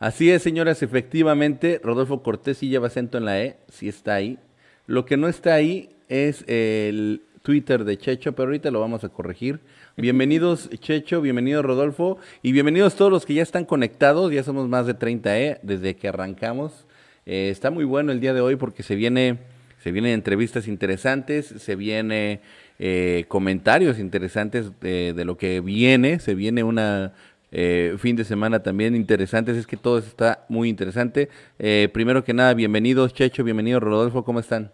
[0.00, 4.38] Así es, señoras, efectivamente, Rodolfo Cortés sí lleva acento en la E, sí está ahí.
[4.86, 9.10] Lo que no está ahí es el Twitter de Checho, pero ahorita lo vamos a
[9.10, 9.60] corregir.
[9.98, 14.86] Bienvenidos Checho, bienvenido Rodolfo y bienvenidos todos los que ya están conectados, ya somos más
[14.86, 16.86] de 30 E desde que arrancamos.
[17.26, 19.36] Eh, está muy bueno el día de hoy porque se viene,
[19.82, 22.40] se vienen entrevistas interesantes, se viene
[22.78, 27.12] eh, comentarios interesantes de, de, lo que viene, se viene una
[27.52, 31.28] eh, fin de semana también interesante, es que todo está muy interesante.
[31.58, 34.72] Eh, primero que nada, bienvenidos Checho, bienvenido Rodolfo, ¿cómo están?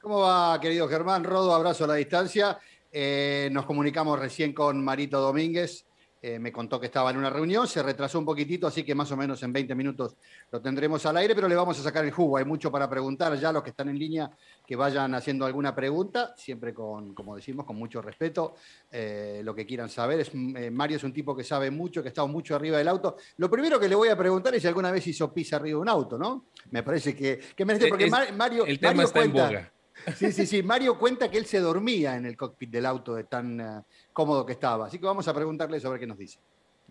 [0.00, 1.24] ¿Cómo va, querido Germán?
[1.24, 2.58] Rodo, abrazo a la distancia.
[2.92, 5.84] Eh, nos comunicamos recién con Marito Domínguez,
[6.20, 9.10] eh, me contó que estaba en una reunión, se retrasó un poquitito, así que más
[9.12, 10.16] o menos en 20 minutos
[10.50, 12.36] lo tendremos al aire, pero le vamos a sacar el jugo.
[12.38, 14.30] Hay mucho para preguntar ya, los que están en línea,
[14.66, 18.54] que vayan haciendo alguna pregunta, siempre con, como decimos, con mucho respeto,
[18.90, 20.20] eh, lo que quieran saber.
[20.20, 22.88] Es, eh, Mario es un tipo que sabe mucho, que ha estado mucho arriba del
[22.88, 23.16] auto.
[23.36, 25.82] Lo primero que le voy a preguntar es si alguna vez hizo pis arriba de
[25.82, 26.46] un auto, ¿no?
[26.70, 29.72] Me parece que, que merece, porque Es- Mario, el tema Mario está en boga.
[30.16, 30.62] Sí, sí, sí.
[30.62, 34.46] Mario cuenta que él se dormía en el cockpit del auto de tan eh, cómodo
[34.46, 34.86] que estaba.
[34.86, 36.38] Así que vamos a preguntarle sobre qué nos dice.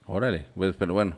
[0.06, 1.18] Órale, pues, pero bueno.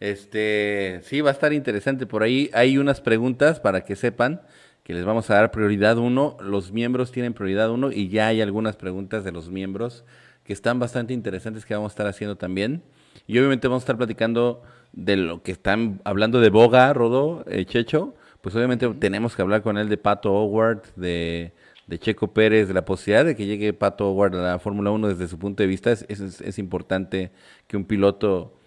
[0.00, 2.06] Este, sí, va a estar interesante.
[2.06, 4.42] Por ahí hay unas preguntas para que sepan
[4.82, 6.36] que les vamos a dar prioridad uno.
[6.40, 10.04] Los miembros tienen prioridad uno y ya hay algunas preguntas de los miembros
[10.44, 12.82] que están bastante interesantes que vamos a estar haciendo también.
[13.26, 17.64] Y obviamente vamos a estar platicando de lo que están hablando de Boga, Rodo, eh,
[17.64, 18.14] Checho.
[18.42, 21.52] Pues obviamente tenemos que hablar con él de Pato Howard, de,
[21.98, 25.28] Checo Pérez, de la posibilidad de que llegue Pato Howard a la Fórmula 1 desde
[25.28, 25.92] su punto de vista.
[25.92, 27.30] Es, importante
[27.68, 28.58] que un piloto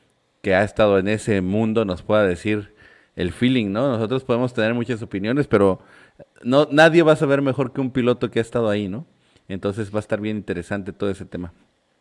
[0.41, 2.73] que ha estado en ese mundo nos pueda decir
[3.17, 3.89] el feeling, ¿no?
[3.89, 5.81] Nosotros podemos tener muchas opiniones, pero
[6.41, 9.05] no, nadie va a saber mejor que un piloto que ha estado ahí, ¿no?
[9.49, 11.53] Entonces va a estar bien interesante todo ese tema.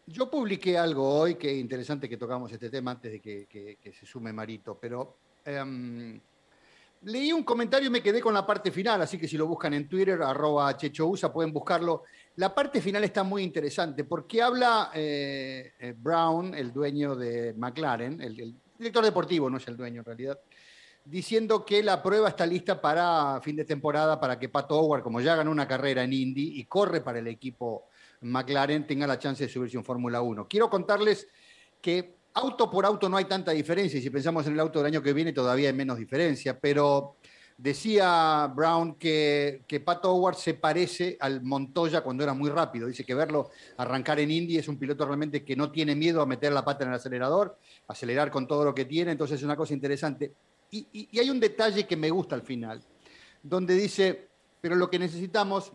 [0.07, 4.33] Yo publiqué algo hoy, que interesante que tocamos este tema antes de que se sume
[4.33, 6.21] Marito, pero em,
[7.05, 9.75] leí un comentario y me quedé con la parte final, así que si lo buscan
[9.75, 12.05] en Twitter, arroba chechousa, pueden buscarlo.
[12.37, 18.21] La parte final está muy interesante porque habla eh, eh, Brown, el dueño de McLaren,
[18.21, 20.41] el, director deportivo, no es el dueño en realidad,
[21.05, 25.21] diciendo que la prueba está lista para fin de temporada, para que Pato Howard, como
[25.21, 27.89] ya ganó una carrera en Indy y corre para el equipo
[28.23, 30.49] McLaren, tenga la chance de subirse en Fórmula 1.
[30.49, 31.29] Quiero contarles
[31.81, 34.87] que auto por auto no hay tanta diferencia, y si pensamos en el auto del
[34.87, 37.17] año que viene todavía hay menos diferencia, pero
[37.57, 42.89] decía Brown que, que Pato Howard se parece al Montoya cuando era muy rápido.
[42.89, 46.27] Dice que verlo arrancar en Indy es un piloto realmente que no tiene miedo a
[46.27, 47.57] meter la pata en el acelerador,
[47.87, 50.33] acelerar con todo lo que tiene, entonces es una cosa interesante.
[50.73, 52.83] Y, y- y hay un detalle que me gusta al final,
[53.43, 54.29] donde dice,
[54.61, 55.73] pero lo que necesitamos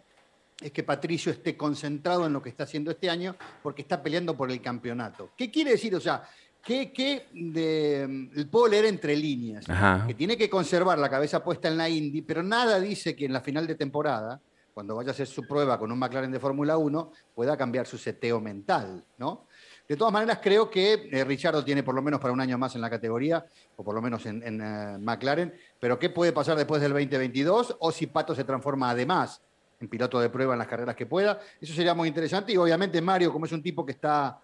[0.61, 4.35] es que Patricio esté concentrado en lo que está haciendo este año porque está peleando
[4.35, 5.29] por el campeonato.
[5.37, 5.95] ¿Qué quiere decir?
[5.95, 6.23] O sea,
[6.63, 9.69] ¿qué, qué de, puedo leer entre líneas?
[9.69, 10.05] Ajá.
[10.07, 13.33] Que tiene que conservar la cabeza puesta en la Indy, pero nada dice que en
[13.33, 14.39] la final de temporada,
[14.73, 17.97] cuando vaya a hacer su prueba con un McLaren de Fórmula 1, pueda cambiar su
[17.97, 19.47] seteo mental, ¿no?
[19.87, 22.75] De todas maneras, creo que eh, Richardo tiene por lo menos para un año más
[22.75, 23.43] en la categoría,
[23.75, 27.77] o por lo menos en, en, eh, McLaren, pero ¿qué puede pasar después del 2022?
[27.79, 29.41] O si Pato se transforma además
[29.79, 31.39] en piloto de prueba en las carreras que pueda.
[31.59, 32.53] Eso sería muy interesante.
[32.53, 34.39] Y obviamente Mario, como es un tipo que está,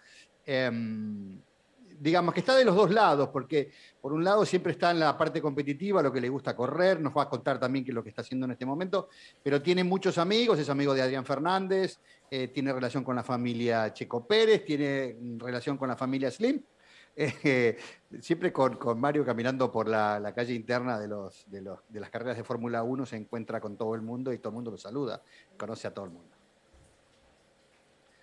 [0.45, 1.39] em,
[1.99, 5.17] digamos, que está de los dos lados, porque por un lado siempre está en la
[5.17, 8.03] parte competitiva, lo que le gusta correr, nos va a contar también qué es lo
[8.03, 9.09] que está haciendo en este momento,
[9.41, 13.93] pero tiene muchos amigos, es amigo de Adrián Fernández, eh, tiene relación con la familia
[13.93, 16.61] Checo Pérez, tiene relación con la familia Slim.
[17.17, 17.77] Eh,
[18.19, 22.01] siempre con, con Mario caminando por la, la calle interna de, los, de, los, de
[22.01, 24.71] las carreras de Fórmula 1 se encuentra con todo el mundo y todo el mundo
[24.71, 25.21] lo saluda,
[25.57, 26.35] conoce a todo el mundo.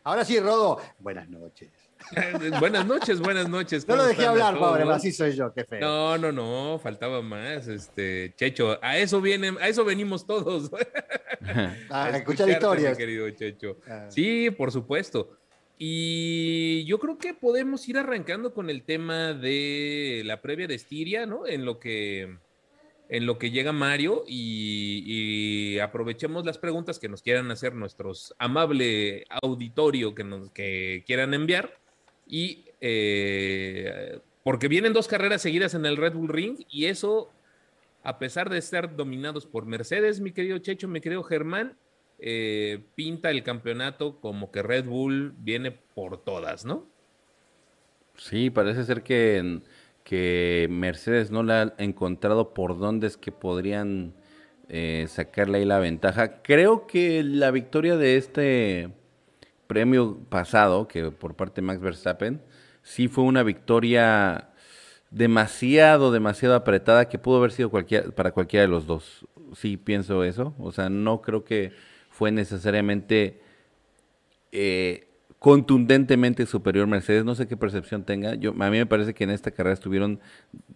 [0.05, 1.71] Ahora sí, Rodo, buenas noches.
[2.61, 3.87] buenas noches, buenas noches.
[3.87, 5.81] No lo ¿cómo dejé hablar, pobre, así soy yo, qué feo.
[5.81, 10.71] No, no, no, faltaba más, este, Checho, a eso vienen, a eso venimos todos.
[11.91, 12.97] a, escuchar historias.
[12.97, 13.79] querido Checho.
[13.89, 14.07] Ah.
[14.09, 15.37] Sí, por supuesto.
[15.79, 21.27] Y yo creo que podemos ir arrancando con el tema de la previa de Estiria,
[21.27, 21.47] ¿no?
[21.47, 22.37] En lo que,
[23.09, 28.35] en lo que llega Mario y, y aprovechemos las preguntas que nos quieran hacer nuestros
[28.39, 31.82] amable auditorio que nos que quieran enviar.
[32.33, 37.31] Y eh, porque vienen dos carreras seguidas en el Red Bull Ring y eso,
[38.03, 41.77] a pesar de estar dominados por Mercedes, mi querido Checho, mi querido Germán,
[42.19, 46.87] eh, pinta el campeonato como que Red Bull viene por todas, ¿no?
[48.17, 49.61] Sí, parece ser que,
[50.03, 54.15] que Mercedes no le ha encontrado por dónde es que podrían
[54.71, 56.41] eh, sacarle ahí la ventaja.
[56.41, 59.02] Creo que la victoria de este
[59.67, 62.43] premio pasado, que por parte de Max Verstappen,
[62.83, 64.51] sí fue una victoria
[65.11, 69.27] demasiado, demasiado apretada que pudo haber sido para cualquiera de los dos.
[69.55, 70.55] Sí, pienso eso.
[70.59, 71.73] O sea, no creo que
[72.11, 73.41] fue necesariamente
[74.51, 77.25] eh, contundentemente superior Mercedes.
[77.25, 78.35] No sé qué percepción tenga.
[78.35, 80.21] Yo, a mí me parece que en esta carrera estuvieron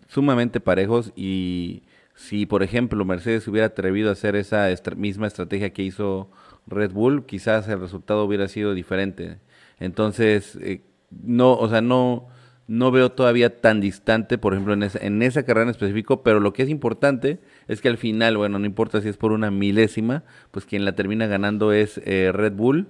[0.08, 1.84] sumamente parejos y
[2.14, 6.30] si, por ejemplo, Mercedes hubiera atrevido a hacer esa misma estrategia que hizo
[6.66, 9.38] Red Bull, quizás el resultado hubiera sido diferente.
[9.78, 12.28] Entonces, eh, no, o sea, no
[12.68, 16.40] no veo todavía tan distante, por ejemplo, en esa, en esa carrera en específico, pero
[16.40, 19.50] lo que es importante es que al final, bueno, no importa si es por una
[19.50, 22.88] milésima, pues quien la termina ganando es eh, Red Bull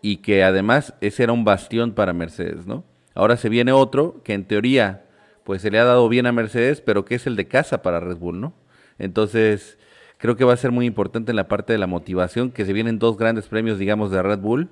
[0.00, 2.84] y que además ese era un bastión para Mercedes, ¿no?
[3.14, 5.04] Ahora se viene otro que en teoría,
[5.44, 8.00] pues se le ha dado bien a Mercedes, pero que es el de casa para
[8.00, 8.54] Red Bull, ¿no?
[8.98, 9.78] Entonces,
[10.18, 12.72] creo que va a ser muy importante en la parte de la motivación, que se
[12.72, 14.68] vienen dos grandes premios, digamos, de Red Bull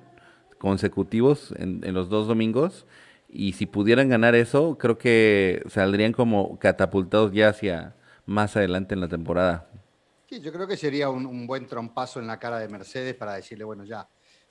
[0.59, 2.85] consecutivos en, en los dos domingos
[3.29, 7.95] y si pudieran ganar eso, creo que saldrían como catapultados ya hacia
[8.25, 9.69] más adelante en la temporada.
[10.29, 13.63] Sí, yo creo que sería un, buen trompazo en la cara de Mercedes para decirle,
[13.63, 14.07] bueno, ya,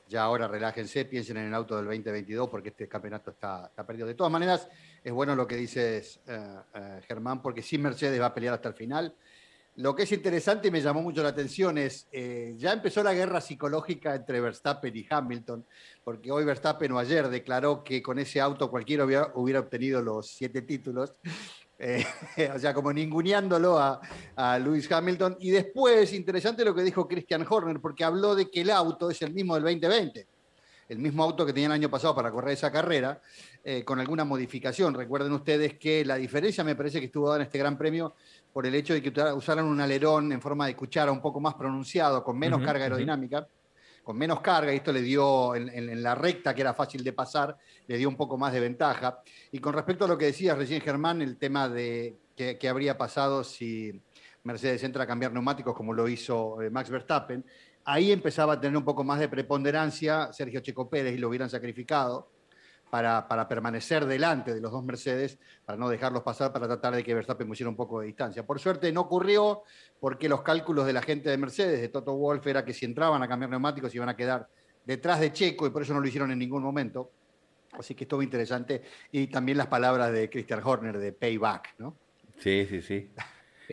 [0.09, 4.07] ya ahora relájense, piensen en el auto del 2022 porque este campeonato está, perdido.
[4.07, 4.69] De todas maneras,
[5.05, 8.69] es bueno lo que dices, eh, eh, Germán, porque sí Mercedes va a pelear hasta
[8.69, 9.15] el final.
[9.77, 13.13] Lo que es interesante y me llamó mucho la atención es, eh, ya empezó la
[13.13, 15.67] guerra psicológica entre Verstappen y Hamilton,
[16.03, 20.63] porque hoy Verstappen o ayer declaró que con ese auto cualquiera hubiera, obtenido los siete
[20.63, 21.13] títulos,
[21.79, 22.07] eh,
[22.55, 24.01] o sea, como ninguneándolo a,
[24.35, 25.37] a Lewis Hamilton.
[25.41, 29.21] Y después, interesante lo que dijo Christian Horner, porque habló de que el auto es
[29.21, 30.27] el mismo del 2020
[30.89, 33.21] el mismo auto que tenía el año pasado para correr esa carrera,
[33.65, 34.95] eh, con alguna modificación.
[34.95, 38.15] Recuerden ustedes que la diferencia me parece que estuvo dada en este Gran Premio
[38.57, 41.53] por el hecho de que usaran un alerón en forma de cuchara un poco más
[41.57, 43.47] pronunciado, con menos carga aerodinámica,
[44.03, 47.55] con menos carga, y esto le dio en, la recta, que era fácil de pasar,
[47.87, 49.21] le dio un poco más de ventaja.
[49.53, 53.45] Y con respecto a lo que decías recién, Germán, el tema de qué habría pasado
[53.45, 54.01] si
[54.45, 57.45] Mercedes entra a cambiar neumáticos como lo hizo eh, Max Verstappen,
[57.85, 61.51] ahí empezaba a tener un poco más de preponderancia Sergio Checo Pérez y lo hubieran
[61.51, 62.31] sacrificado
[63.29, 67.15] para, permanecer delante de los dos Mercedes, para no dejarlos pasar, para tratar de que
[67.15, 68.47] Verstappen pusiera un poco de distancia.
[68.47, 69.63] Por suerte no ocurrió,
[70.01, 73.23] porque los cálculos de la gente de Mercedes, de Toto Wolf, era que si entraban
[73.23, 74.49] a cambiar neumáticos iban a quedar
[74.85, 77.11] detrás de Checo y por eso no lo hicieron en ningún momento.
[77.73, 78.83] Así que estuvo interesante.
[79.13, 81.97] Y también las palabras de Christian Horner de payback, ¿no?
[82.39, 83.11] Sí, sí, sí.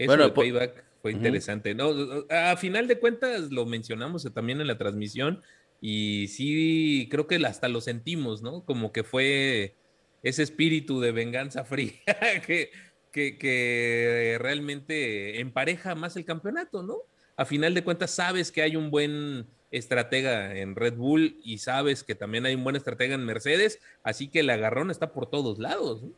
[0.05, 1.73] bueno, payback fue interesante.
[1.73, 1.91] No,
[2.29, 5.41] a final de cuentas lo mencionamos también en la transmisión
[5.85, 8.63] y sí, creo que hasta lo sentimos, ¿no?
[8.63, 9.75] Como que fue
[10.24, 12.00] ese espíritu de venganza fría
[12.47, 12.71] que,
[13.12, 17.00] que, realmente empareja más el campeonato, ¿no?
[17.35, 22.06] A final de cuentas, sabes que hay un buen estratega en Red Bull y sabes
[22.06, 25.59] que también hay un buen estratega en Mercedes, así que el agarrón está por todos
[25.59, 26.01] lados.
[26.01, 26.13] ¿no?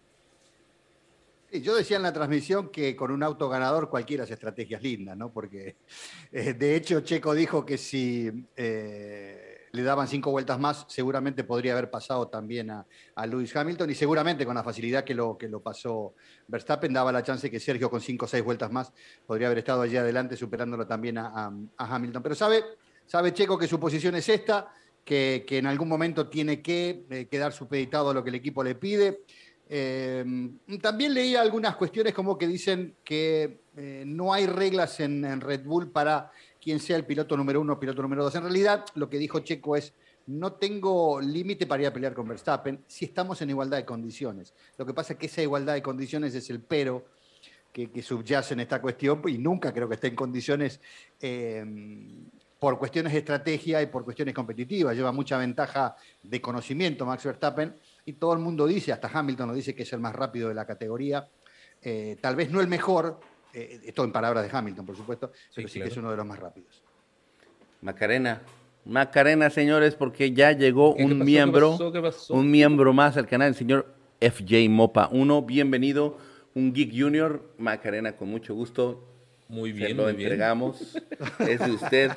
[1.62, 5.32] yo decía en la transmisión que con un auto ganador cualquiera hace estrategias lindas, ¿no?
[5.32, 5.76] Porque
[6.32, 9.45] eh, de hecho Checo dijo que si eh,
[9.76, 12.86] le daban cinco vueltas más, seguramente podría haber pasado también a,
[13.16, 16.16] a, Lewis Hamilton y seguramente con la facilidad que lo, que lo pasó
[16.48, 18.94] Verstappen daba la chance que Sergio con cinco o seis vueltas más
[19.26, 22.24] podría haber estado allí adelante superándolo también a, Hamilton.
[22.24, 22.64] Pero sabe,
[23.06, 24.72] sabe Checo que su posición es esta,
[25.04, 28.76] que, en algún momento tiene que eh, quedar supeditado a lo que el equipo le
[28.76, 29.22] pide.
[29.68, 30.24] Eh,
[30.82, 35.92] también leí algunas cuestiones como que dicen que eh, no hay reglas en Red Bull
[35.92, 36.32] para
[36.66, 38.34] quién sea el piloto número uno piloto número dos.
[38.34, 39.94] En realidad, lo que dijo Checo es,
[40.26, 44.56] no tengo límite para ir a pelear con Verstappen si estamos en igualdad de condiciones.
[44.76, 47.06] Lo que pasa es que esa igualdad de condiciones es el pero
[47.72, 50.82] que, subyace en esta cuestión y nunca creo que esté en condiciones
[51.22, 52.26] em,
[52.58, 54.96] por cuestiones de estrategia y por cuestiones competitivas.
[54.96, 59.54] Lleva mucha ventaja de conocimiento Max Verstappen y todo el mundo dice, hasta Hamilton lo
[59.54, 61.30] dice que es el más rápido de la categoría.
[61.84, 63.20] Eh, tal vez no el mejor,
[63.56, 66.26] eh, esto en palabras de Hamilton, por supuesto, pero sí, que es uno de los
[66.26, 66.84] más rápidos.
[67.82, 68.42] Macarena.
[68.84, 71.78] Macarena, señores, porque ya llegó un miembro,
[72.30, 75.42] un miembro más al canal, el señor FJ Mopa 1.
[75.44, 76.18] Bienvenido,
[76.54, 77.42] un Geek Junior.
[77.58, 79.04] Macarena, con mucho gusto.
[79.48, 79.90] Muy bien.
[79.90, 80.98] Se lo entregamos.
[81.40, 82.12] Es de usted.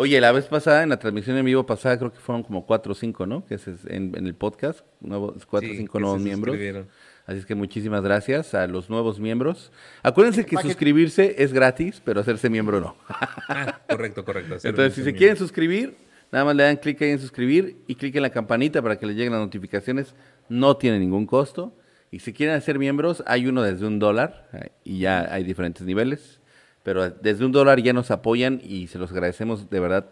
[0.00, 2.92] Oye, la vez pasada, en la transmisión en vivo pasada, creo que fueron como cuatro
[2.92, 3.44] o cinco, ¿no?
[3.44, 6.56] Que es en, el podcast, nuevos, cuatro o cinco nuevos miembros.
[7.26, 9.72] Así es que muchísimas gracias a los nuevos miembros.
[10.04, 12.96] Acuérdense que suscribirse es gratis, pero hacerse miembro no.
[13.48, 14.54] Ah, correcto, correcto.
[14.62, 15.96] Entonces, si se quieren suscribir,
[16.30, 19.04] nada más le dan clic ahí en suscribir y clic en la campanita para que
[19.04, 20.14] les lleguen las notificaciones.
[20.48, 21.76] No tiene ningún costo.
[22.12, 25.84] Y si quieren ser miembros, hay uno desde un dólar eh, y ya hay diferentes
[25.84, 26.37] niveles.
[26.88, 30.06] Pero desde un dólar ya nos apoyan y se los agradecemos de verdad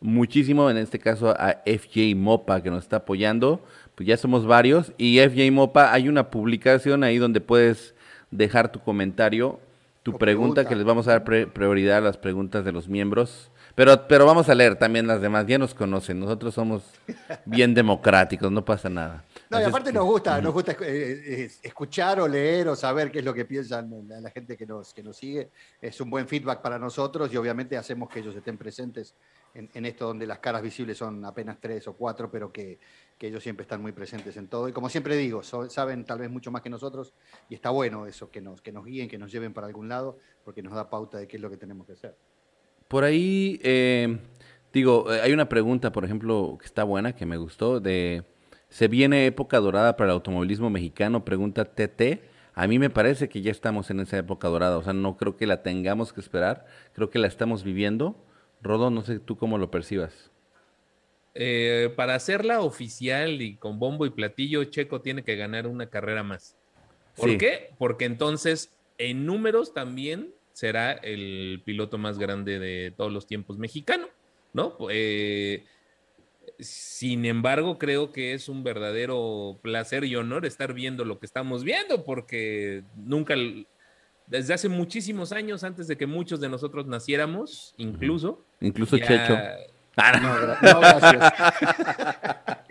[0.00, 0.70] muchísimo.
[0.70, 3.60] En este caso a FJ Mopa que nos está apoyando
[3.96, 4.92] pues ya somos varios.
[4.96, 7.96] Y FJ Mopa, hay una publicación ahí donde puedes
[8.30, 9.58] dejar tu comentario,
[10.04, 10.68] tu pregunta, pregunta.
[10.68, 13.50] que les vamos a dar pre- prioridad a las preguntas de los miembros.
[13.74, 16.82] Pero, pero vamos a leer también las demás, ya nos conocen, nosotros somos
[17.44, 19.24] bien democráticos, no pasa nada.
[19.50, 23.18] No, y aparte nos gusta, nos gusta eh, eh, escuchar o leer o saber qué
[23.18, 25.50] es lo que piensan la, gente que nos, que nos sigue.
[25.80, 29.16] Es un buen feedback para nosotros y obviamente hacemos que ellos estén presentes
[29.54, 32.78] en, en esto donde las caras visibles son apenas tres o cuatro, pero que,
[33.18, 34.68] que ellos siempre están muy presentes en todo.
[34.68, 37.12] Y como siempre digo, so- saben tal vez mucho más que nosotros
[37.48, 40.16] y está bueno eso, que nos, que nos guíen, que nos lleven para algún lado,
[40.44, 42.14] porque nos da pauta de qué es lo que tenemos que hacer.
[42.86, 44.16] Por ahí, eh,
[44.72, 48.22] digo, hay una pregunta, por ejemplo, que está buena, que me gustó, de,
[48.70, 51.24] ¿se viene época dorada para el automovilismo mexicano?
[51.24, 52.22] Pregunta TT.
[52.54, 55.36] A mí me parece que ya estamos en esa época dorada, o sea, no creo
[55.36, 58.16] que la tengamos que esperar, creo que la estamos viviendo.
[58.62, 60.30] Rodo, no sé tú cómo lo percibas.
[61.34, 66.22] Eh, para hacerla oficial y con bombo y platillo, Checo tiene que ganar una carrera
[66.22, 66.56] más.
[67.16, 67.38] ¿Por Sí.
[67.38, 67.70] qué?
[67.78, 74.08] Porque entonces, en números también será el piloto más grande de todos los tiempos mexicano,
[74.52, 74.76] ¿no?
[74.90, 75.64] Eh,
[76.62, 81.64] sin embargo, creo que es un verdadero placer y honor estar viendo lo que estamos
[81.64, 83.34] viendo, porque nunca,
[84.26, 89.38] desde hace muchísimos años, antes de que muchos de nosotros naciéramos, incluso, Incluso ya- Checho.
[90.02, 90.28] Ah, no.
[90.28, 91.32] No, gra- no, gracias.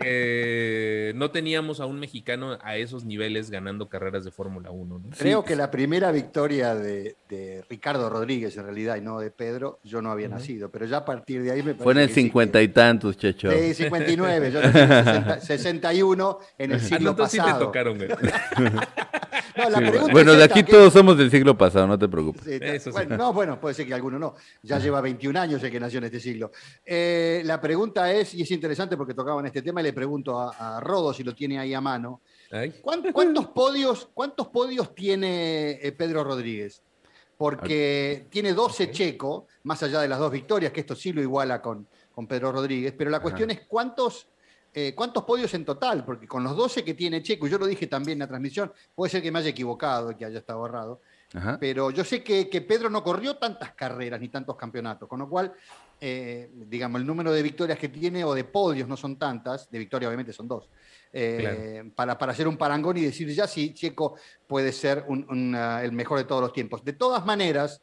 [1.14, 4.98] no teníamos a un mexicano a esos niveles ganando carreras de Fórmula 1.
[4.98, 5.10] ¿no?
[5.16, 9.78] Creo que la primera victoria de, de Ricardo Rodríguez, en realidad, y no de Pedro,
[9.84, 12.10] yo no había nacido, pero ya a partir de ahí me parece Fue en el
[12.10, 13.50] 50 y tantos, Checho.
[13.50, 17.66] Sí, 59, yo nací en 60 61 en el Ah, siglo entonces sí te pasado.
[17.66, 18.08] tocaron, güey.
[19.56, 21.86] No, la Sí, pregunta bueno, es de esta, aquí ¿qué- todos somos del siglo pasado,
[21.86, 22.46] no te preocupes.
[22.46, 22.90] Eso sí.
[22.92, 24.36] bueno, no, bueno, puede ser que alguno no.
[24.62, 26.52] Ya lleva 21 años el que nació en este siglo.
[26.86, 30.76] Eh, la pregunta es, y es interesante porque tocaban este tema, y le pregunto a,
[30.76, 32.20] a Rodo si lo tiene ahí a mano.
[32.50, 36.82] Ay, ¿cuán- ¿Cuántos podios, cuántos podios tiene eh, Pedro Rodríguez?
[37.36, 38.90] Porque tiene 12 Ok.
[38.90, 42.52] checo, más allá de las dos victorias, que esto sí lo iguala con, con Pedro
[42.52, 44.28] Rodríguez, pero la cuestión es cuántos,
[44.74, 47.66] eh, cuántos podios en total, porque con los 12 que tiene Checo, y yo lo
[47.66, 51.00] dije también en la transmisión, puede ser que me haya equivocado, que haya estado errado,
[51.32, 51.56] Ajá.
[51.58, 55.28] pero yo sé que, que Pedro no corrió tantas carreras ni tantos campeonatos, con lo
[55.30, 55.54] cual,
[56.00, 59.78] eh, digamos, el número de victorias que tiene o de podios no son tantas, de
[59.78, 60.70] victoria obviamente son dos,
[61.12, 64.16] eh, para, para hacer un parangón y decir ya si Checo
[64.46, 66.84] puede ser un- un, ah, el mejor de todos los tiempos.
[66.84, 67.82] De todas maneras,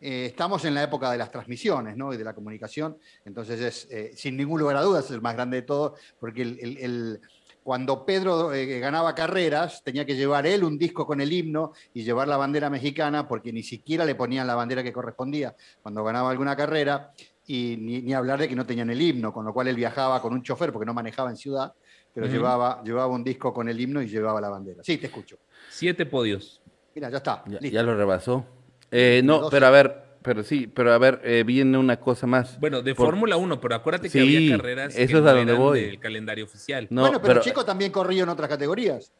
[0.00, 2.12] eh, estamos en la época de las transmisiones ¿no?
[2.12, 5.56] y de la comunicación, entonces es, eh, sin ningún lugar a dudas, el más grande
[5.56, 7.20] de todos, porque el- el- el-
[7.64, 12.02] cuando Pedro eh, ganaba carreras, tenía que llevar él un disco con el himno y
[12.02, 16.30] llevar la bandera mexicana, porque ni siquiera le ponían la bandera que correspondía cuando ganaba
[16.30, 17.12] alguna carrera,
[17.50, 20.20] y ni, ni hablar de que no tenían el himno, con lo cual él viajaba
[20.20, 21.72] con un chofer, porque no manejaba en ciudad,
[22.14, 24.82] pero llevaba, llevaba un disco con el himno y llevaba la bandera.
[24.84, 25.36] Sí, te escucho.
[25.70, 26.60] siete podios.
[26.94, 27.42] Mira, ya está.
[27.60, 28.44] Ya, lo rebasó.
[28.90, 29.50] Eh, no, 12.
[29.56, 32.58] pero a ver, pero sí, pero a ver, eh, viene una cosa más.
[32.60, 35.24] Bueno, de Por- Fórmula 1, pero acuérdate que había carreras eso que es a no
[35.36, 35.80] donde eran voy.
[35.82, 36.86] del calendario oficial.
[36.90, 39.10] No, bueno, pero, pero- Checo también corrió en otras categorías.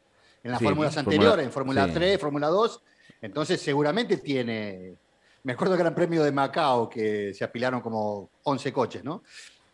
[0.43, 1.91] En las Sí, fórmulas Fórmula- anteriores, en Fórmula sí.
[1.95, 2.81] 3, Fórmula 2.
[3.21, 4.95] Entonces, seguramente tiene.
[5.43, 9.23] Me acuerdo del Gran Premio de Macao, que se apilaron como 11 coches, ¿no?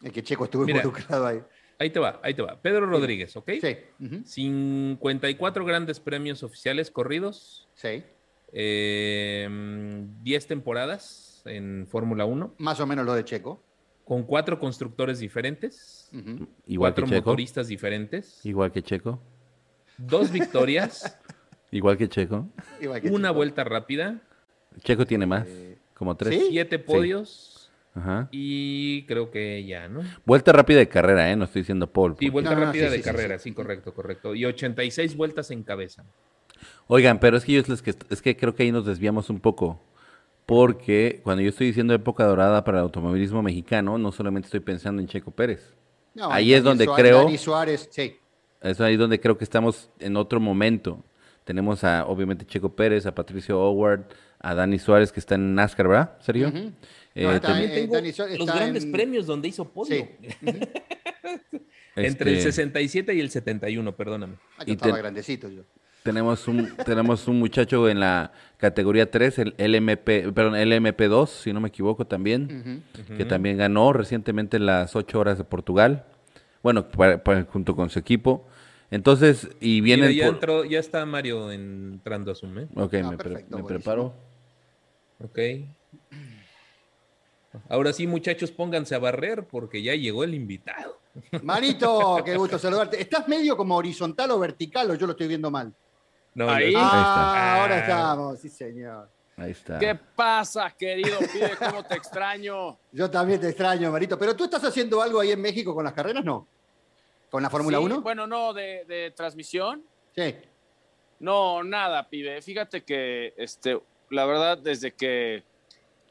[0.03, 0.79] El que Checo estuvo Mira.
[0.79, 1.39] involucrado ahí.
[1.79, 2.61] Ahí te va, ahí te va.
[2.61, 3.51] Pedro Rodríguez, ¿ok?
[3.61, 3.77] Sí.
[3.99, 8.03] ujú, 54 grandes premios oficiales corridos, sí.
[8.53, 9.47] eh,
[10.21, 13.61] 10 temporadas en Fórmula 1, Más o menos lo de Checo.
[14.05, 16.09] con cuatro constructores diferentes.
[16.13, 17.15] Igual que cuatro Checo.
[17.31, 19.19] motoristas diferentes, Igual que Checo.
[19.97, 21.19] dos victorias,
[21.71, 22.47] Igual que Checo.
[22.79, 23.33] Igual que una Checo.
[23.35, 24.21] vuelta rápida,
[24.83, 26.33] Checo tiene más, Eh, como tres.
[26.39, 26.47] ¿sí?
[26.49, 28.27] siete podios Ajá.
[28.31, 30.01] y creo que ya, ¿no?
[30.25, 31.35] Vuelta rápida de carrera, ¿eh?
[31.35, 32.15] No estoy diciendo Paul.
[32.19, 33.49] Sí, vuelta No, no, rápida sí, de carrera, sí.
[33.49, 34.35] sí, correcto, correcto.
[34.35, 36.03] Y 86 vueltas en cabeza.
[36.87, 39.39] Oigan, pero es que yo es, que es que creo que ahí nos desviamos un
[39.39, 39.79] poco.
[40.45, 45.01] Porque cuando yo estoy diciendo época dorada para el automovilismo mexicano, no solamente estoy pensando
[45.01, 45.73] en Checo Pérez.
[46.13, 48.15] No, Ahí es donde Suárez- creo- Dani Suárez, sí.
[48.61, 51.03] Es ahí donde creo que estamos en otro momento.
[51.43, 54.05] Tenemos a, obviamente, Checo Pérez, a Patricio Howard,
[54.39, 56.17] a Dani Suárez, que está en NASCAR, ¿verdad?
[57.17, 60.07] Eh, No, está- también- eh, Dani Suárez los grandes en- premios donde hizo podio.
[60.41, 60.51] Sí.
[61.95, 64.35] Entre el este, 67 y el 71, perdóname.
[64.57, 65.63] Ah, yo Y estaba te- grandecito yo.
[66.03, 71.61] Tenemos un, tenemos un muchacho en la categoría 3, el LMP, perdón, LMP2, si no
[71.61, 72.83] me equivoco también,
[73.17, 76.05] que también ganó recientemente las 8 horas de Portugal.
[76.61, 78.45] Bueno, para- para- junto con su equipo.
[78.91, 82.67] Entonces, y vienen Mira, ya, por- entró- ya está Mario entrando a Zoom, ¿eh?
[82.75, 83.67] Ok, Ah, me, pre- perfecto, me buenísimo.
[83.67, 84.13] preparo.
[85.23, 85.39] Ok.
[87.69, 90.99] Ahora sí, muchachos, pónganse a barrer porque ya llegó el invitado.
[91.43, 93.01] Manito, qué gusto saludarte.
[93.01, 95.73] ¿Estás medio como horizontal o vertical o yo lo estoy viendo mal?
[96.33, 96.73] No, Ahí.
[96.73, 97.61] no, Ah, Ah.
[97.61, 99.09] ahora estamos, sí, señor.
[99.37, 99.79] Ahí está.
[99.79, 101.51] ¿Qué pasa, querido pibe?
[101.57, 102.77] ¿Cómo te extraño?
[102.91, 104.19] Yo también te extraño, Marito.
[104.19, 106.47] ¿Pero tú estás haciendo algo ahí en México con las carreras, no?
[107.29, 108.01] ¿Con la Fórmula Sí, 1?
[108.01, 109.83] Bueno, no, de, de transmisión.
[110.15, 110.35] Sí.
[111.19, 112.41] No, nada, pibe.
[112.41, 115.43] Fíjate que, este, la verdad, desde que,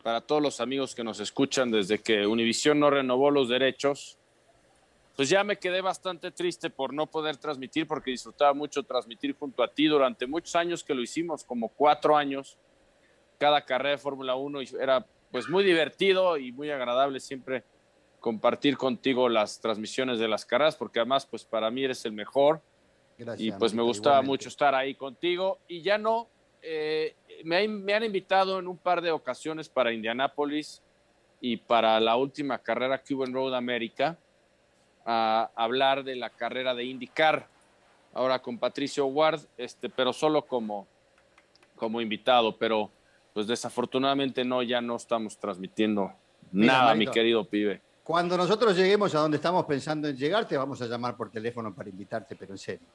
[0.02, 4.18] para todos los amigos que nos escuchan, desde que Univision no renovó los derechos,
[5.16, 9.62] pues ya me quedé bastante triste por no poder transmitir, porque disfrutaba mucho transmitir junto
[9.62, 12.58] a ti durante muchos años que lo hicimos, como cuatro años,
[13.38, 17.64] cada carrera de Fórmula 1 y era pues muy divertido y muy agradable siempre
[18.20, 22.62] compartir contigo las transmisiones de las carreras, porque además pues para mí eres el mejor
[23.18, 23.46] Gracias.
[23.46, 24.30] y pues me gustaba igualmente.
[24.30, 26.28] mucho estar ahí contigo y ya no,
[26.64, 30.82] eh, me, ha- me han invitado en un par de ocasiones para Indianápolis
[31.40, 34.16] y para la última carrera en Road America
[35.04, 37.46] a hablar de la carrera de IndyCar,
[38.14, 40.86] ahora con Patricio Ward, este, pero solo como,
[41.76, 42.90] como invitado, pero
[43.34, 46.12] pues desafortunadamente no, ya no estamos transmitiendo
[46.52, 47.82] Mira, nada, mi querido pibe.
[48.02, 51.74] Cuando nosotros lleguemos a donde estamos pensando en llegar, te vamos a llamar por teléfono
[51.74, 52.86] para invitarte, pero en serio.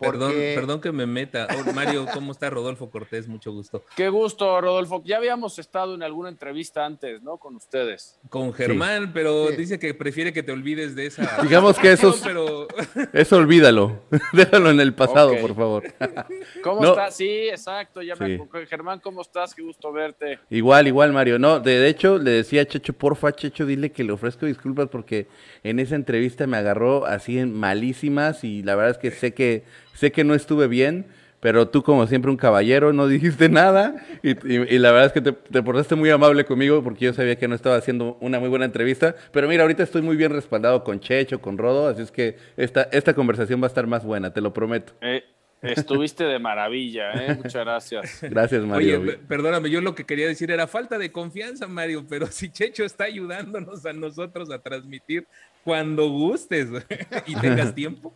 [0.00, 1.46] Perdón, Porque- perdón que me meta.
[1.54, 3.28] Oh, Mario, ¿cómo está Rodolfo Cortés?
[3.28, 3.84] Mucho gusto.
[3.96, 5.02] Qué gusto, Rodolfo.
[5.04, 7.36] Ya habíamos estado en alguna entrevista antes, ¿no?
[7.36, 8.18] Con ustedes.
[8.30, 9.56] Con Germán, pero Sí.
[9.56, 11.42] dice que prefiere que te olvides de esa.
[11.42, 12.66] Digamos que eso es- Pero
[13.12, 14.00] Eso olvídalo.
[14.32, 15.82] Déjalo en el pasado, por favor.
[16.62, 16.90] ¿Cómo No.
[16.90, 17.16] estás?
[17.16, 18.02] Sí, exacto.
[18.02, 18.42] Ya me Sí.
[18.42, 18.66] acuerdo.
[18.68, 19.54] Germán, ¿cómo estás?
[19.54, 20.38] Qué gusto verte.
[20.50, 21.38] Igual, igual, Mario.
[21.38, 24.88] No, de, de hecho, le decía a Checho, porfa, Checho, dile que le ofrezco disculpas
[24.88, 25.26] porque
[25.62, 29.64] en esa entrevista me agarró así en malísimas y la verdad es que sé que
[29.94, 31.06] sé que no estuve bien,
[31.40, 35.12] pero tú como siempre un caballero no dijiste nada y, y- y la verdad es
[35.12, 38.38] que te, te portaste muy amable conmigo porque yo sabía que no estaba haciendo una
[38.38, 42.02] muy buena entrevista, pero mira, ahorita estoy muy bien respaldado con Checho, con Rodo, así
[42.02, 44.92] es que esta, esta conversación va a estar más buena, te lo prometo.
[45.00, 45.24] Eh,
[45.62, 47.34] estuviste de maravilla, ¿eh?
[47.36, 48.18] Muchas gracias.
[48.22, 49.04] Gracias, Oye, Mario.
[49.06, 52.84] pe- perdóname, yo lo que quería decir era falta de confianza, Mario, pero si Checho
[52.84, 55.26] está ayudándonos a nosotros a transmitir
[55.64, 56.68] cuando gustes
[57.26, 58.14] y tengas tiempo,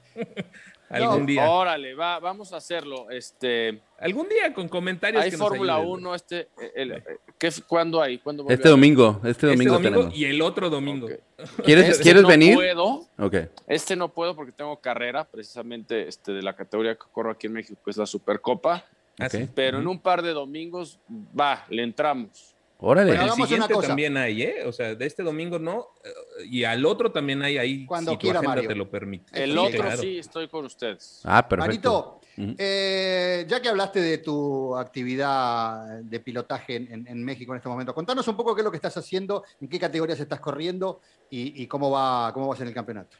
[0.94, 1.50] algún No, día.
[1.50, 3.10] Órale, va, vamos a hacerlo.
[3.10, 5.22] Este, Algún día con comentarios.
[5.22, 5.90] hay Fórmula ayuden.
[5.92, 7.02] 1, este, el- el-
[7.38, 8.18] ¿qué, ¿cuándo hay?
[8.18, 10.16] ¿Cuándo vuelve Este a- domingo, este Este domingo, tenemos.
[10.16, 11.06] y el otro domingo.
[11.06, 11.62] Ok.
[11.64, 12.54] ¿Quieres, Este ¿quieres no venir?
[12.54, 13.06] puedo.
[13.18, 13.34] Ok.
[13.66, 17.54] Este no puedo porque tengo carrera, precisamente este, de la categoría que corro aquí en
[17.54, 18.84] México, que es la Supercopa.
[19.18, 19.42] Ah, sí.
[19.44, 19.50] Ok.
[19.54, 20.98] Pero en un par de domingos,
[21.38, 22.53] va, le entramos.
[22.78, 23.12] Órale.
[23.12, 23.88] Bueno, El una siguiente cosa.
[23.88, 24.64] también hay, ¿eh?
[24.66, 26.10] O sea, de este domingo no, eh,
[26.50, 28.68] y al otro también hay ahí, Cuando si tu quiera, agenda Mario.
[28.68, 29.42] te lo permite.
[29.44, 30.02] El Sí, otro claro.
[30.02, 31.20] sí, estoy con ustedes.
[31.24, 32.20] Ah, perfecto.
[32.36, 37.58] Marito, eh, ya que hablaste de tu actividad de pilotaje en, en- en México en
[37.58, 40.40] este momento, contanos un poco qué es lo que estás haciendo, en qué categorías estás
[40.40, 43.16] corriendo y, y cómo, va, cómo vas en el campeonato.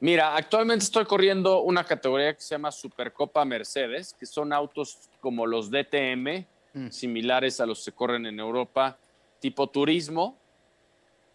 [0.00, 5.46] Mira, actualmente estoy corriendo una categoría que se llama Supercopa Mercedes, que son autos como
[5.46, 6.90] los DTM, Mm.
[6.90, 8.98] similares a los que se corren en Europa,
[9.38, 10.36] tipo turismo.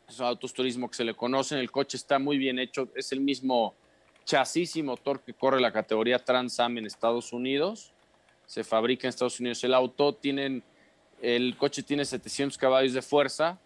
[0.07, 1.59] Son autos turismo que se le conocen.
[1.59, 2.89] El coche está muy bien hecho.
[2.93, 3.73] Es el mismo
[4.25, 7.93] chasis y motor que corre la categoría Trans Am en Estados Unidos.
[8.45, 10.13] Se fabrica en Estados Unidos el auto.
[10.13, 10.61] Tienen,
[11.21, 13.59] el coche tiene 700 caballos de fuerza.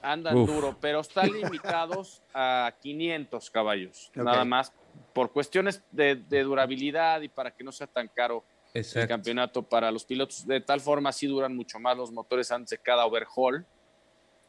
[0.00, 0.48] Andan Uf.
[0.48, 4.72] duro, pero están limitados a 500 caballos, nada más,
[5.12, 8.44] por cuestiones de, de durabilidad y para que no sea tan caro
[8.74, 9.08] el Exacto.
[9.08, 10.46] campeonato para los pilotos.
[10.46, 13.66] De tal forma, así duran mucho más los motores antes de cada overhaul.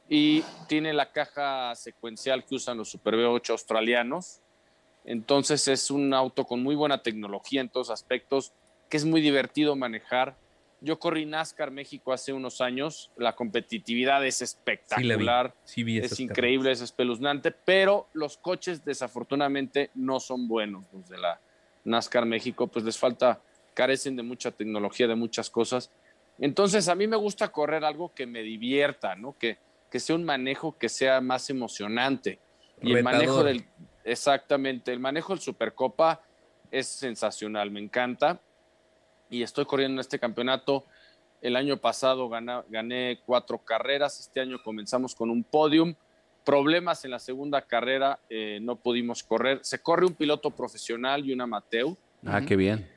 [0.09, 4.39] Y tiene la caja secuencial que usan los Super V8 australianos.
[5.05, 8.53] Entonces es un auto con muy buena tecnología en todos aspectos,
[8.89, 10.37] que es muy divertido manejar.
[10.81, 13.11] Yo corrí NASCAR México hace unos años.
[13.15, 14.53] La competitividad es Sí, la vi.
[14.73, 15.53] espectacular.
[15.63, 20.85] Sí vi es increíble, es espeluznante, pero los coches desafortunadamente no son buenos.
[20.93, 21.39] Los de la
[21.85, 23.41] NASCAR México, pues les falta,
[23.73, 25.91] carecen de mucha tecnología, de muchas cosas.
[26.39, 29.35] Entonces, a mí me gusta correr algo que me divierta, ¿no?
[29.37, 29.57] Que,
[29.91, 32.39] que sea un manejo que sea más emocionante.
[32.81, 33.65] Y el manejo del,
[34.03, 36.21] exactamente, el manejo del Supercopa
[36.71, 38.39] es sensacional, me encanta.
[39.29, 40.85] Y estoy corriendo en este campeonato.
[41.41, 45.93] El año pasado gana- gané cuatro carreras, este año comenzamos con un podium.
[46.43, 49.59] Problemas en la segunda carrera, eh, no pudimos correr.
[49.61, 52.89] Se corre un piloto profesional y un amateur Ah, qué bien.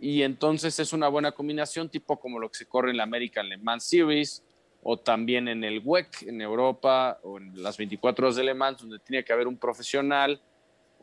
[0.00, 3.48] Y entonces es una buena combinación, tipo como lo que se corre en la American
[3.48, 4.44] Le Mans Series
[4.82, 8.80] o también en el WEC en Europa o en las 24 horas de Le Mans,
[8.80, 10.40] donde tiene que haber un profesional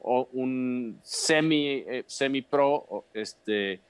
[0.01, 3.81] o un semi, eh, semi pro este,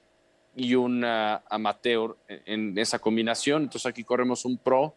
[0.54, 3.64] y un ah, amateur en, en esa combinación.
[3.64, 4.94] Entonces aquí corremos un pro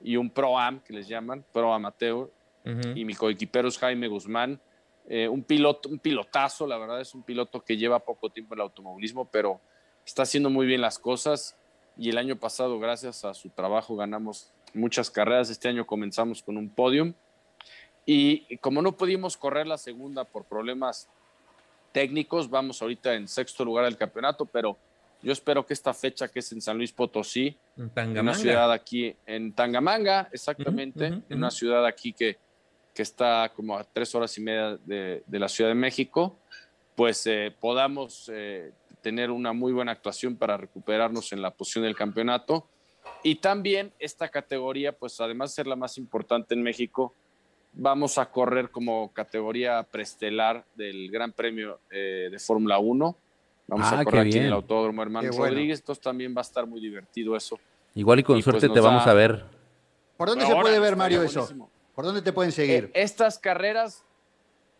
[0.00, 2.30] y un pro am, que les llaman, pro amateur,
[2.94, 4.60] y mi coequipero es Jaime Guzmán.
[5.10, 8.60] Eh, un piloto, un pilotazo, la verdad es un piloto que lleva poco tiempo en
[8.60, 9.58] el automovilismo, pero
[10.04, 11.56] está haciendo muy bien las cosas
[11.96, 15.50] y el año pasado, gracias a su trabajo, ganamos muchas carreras.
[15.50, 17.12] Este año comenzamos con un podium.
[18.06, 21.08] Y como no pudimos correr la segunda por problemas
[21.92, 24.78] técnicos, vamos ahorita en sexto lugar del campeonato, pero
[25.22, 29.14] yo espero que esta fecha que es en San Luis Potosí, en una ciudad aquí
[29.26, 32.38] en Tangamanga, exactamente, en una ciudad aquí que,
[32.98, 36.36] que, está como a tres horas y media de, de la Ciudad de México,
[36.96, 41.94] pues eh, podamos eh, tener una muy buena actuación para recuperarnos en la posición del
[41.94, 42.66] campeonato.
[43.22, 47.14] Y también esta categoría, pues además de ser la más importante en México,
[47.72, 53.16] vamos a correr como categoría prestelar del Gran Premio eh, de Fórmula 1
[53.68, 56.66] Vamos a ah, correr aquí en el Autódromo Hermanos Rodríguez, entonces también va a estar
[56.66, 57.60] muy divertido eso.
[57.94, 59.44] Igual y con suerte pues, te vamos a ver.
[60.16, 61.70] ¿Por dónde se puede ver, Mario, eso?
[61.98, 62.84] ¿Por dónde te pueden seguir?
[62.84, 64.04] Eh, estas carreras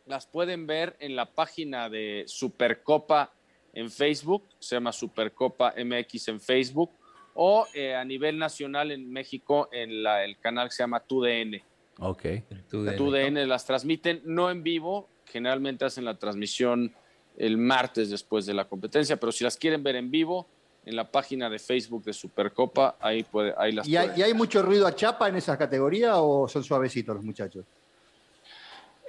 [0.07, 3.33] las pueden ver en la página de Supercopa
[3.73, 6.93] en Facebook, se llama Supercopa MX en Facebook,
[7.35, 11.61] o eh, a nivel nacional en México en la, el canal que se llama TUDN.
[11.99, 12.23] Ok.
[12.71, 12.97] TUDN.
[12.97, 16.95] TUDN las transmiten no en vivo, generalmente hacen la transmisión
[17.37, 20.47] el martes después de la competencia, pero si las quieren ver en vivo,
[20.89, 24.33] en la página de Facebook de Supercopa, ahí, puede, ahí las ¿Y hay, ¿Y hay,
[24.33, 27.67] mucho ruido a chapa en esa categoría o son suavecitos los muchachos?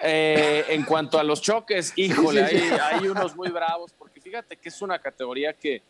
[0.02, 4.82] Eh, en cuanto a los choques, híjole, Hay, unos muy bravos, porque fíjate que es
[4.82, 5.82] una categoría que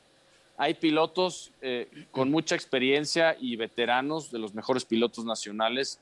[0.58, 5.99] hay pilotos eh, con mucha experiencia y veteranos de los mejores pilotos nacionales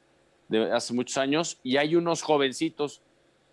[0.49, 2.99] de hace muchos años, y hay unos jovencitos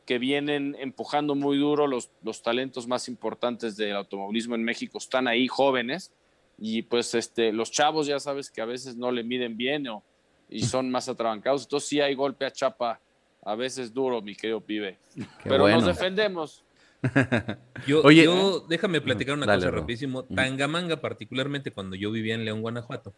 [0.04, 5.28] que vienen empujando muy duro, los, los talentos más importantes del automovilismo en México están
[5.28, 6.10] ahí jóvenes
[6.58, 10.02] y pues este, los chavos ya sabes que a veces no le miden bien o,
[10.48, 13.00] y son más atrabancados, entonces sí hay golpe a chapa
[13.44, 14.98] a veces duro, mi querido pibe,
[15.42, 16.64] pero nos defendemos.
[17.86, 20.24] yo, Oye, yo déjame platicar una cosa rapidísimo.
[20.24, 23.12] Tangamanga, particularmente cuando yo vivía en León, Guanajuato,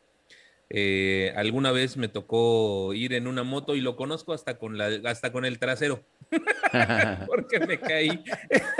[0.69, 4.91] eh, alguna vez me tocó ir en una moto y lo conozco hasta con, la,
[5.09, 6.03] hasta con el trasero.
[7.27, 8.25] Porque me caí.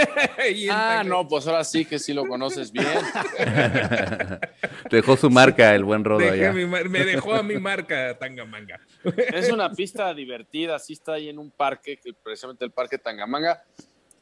[0.71, 2.89] ah, no, pues ahora sí que sí lo conoces bien.
[4.91, 6.53] dejó su marca el buen Rodo allá.
[6.53, 8.81] me dejó a mi marca Tangamanga.
[9.33, 13.63] es una pista divertida, sí está ahí en un parque, precisamente el parque Tangamanga.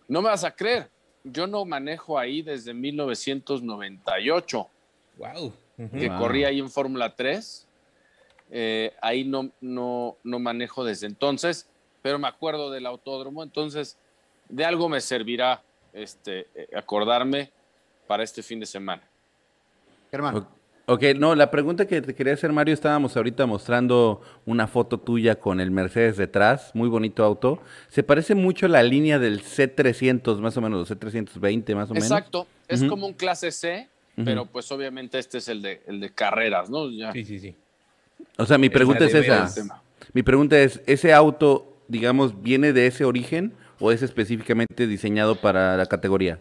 [0.07, 0.90] No me vas a creer,
[1.22, 4.68] yo no manejo ahí desde 1998.
[5.16, 7.66] Wow que corría ahí en Fórmula 3.
[8.50, 11.68] Eh, ahí no, no, no manejo desde entonces,
[12.02, 13.96] pero me acuerdo del autódromo, entonces
[14.48, 17.50] de algo me servirá este, eh, acordarme
[18.06, 19.02] para este fin de semana.
[20.12, 20.46] Hermano.
[20.87, 25.40] Ok, no, la pregunta que te quería hacer, Mario, estábamos ahorita mostrando una foto tuya
[25.40, 27.58] con el Mercedes detrás, muy bonito auto.
[27.88, 31.94] Se parece mucho a la línea del C300, más o menos, el C320, más o
[31.94, 32.10] menos.
[32.10, 36.11] Exacto, es como un clase C, pero pues obviamente este es el de, el de
[36.11, 36.88] carreras, ¿no?
[37.12, 37.57] Sí, sí, sí.
[38.37, 39.83] O sea, mi pregunta es, esa.
[40.12, 45.77] Mi pregunta es, ¿ese auto, digamos, viene de ese origen o es específicamente diseñado para
[45.77, 46.40] la categoría?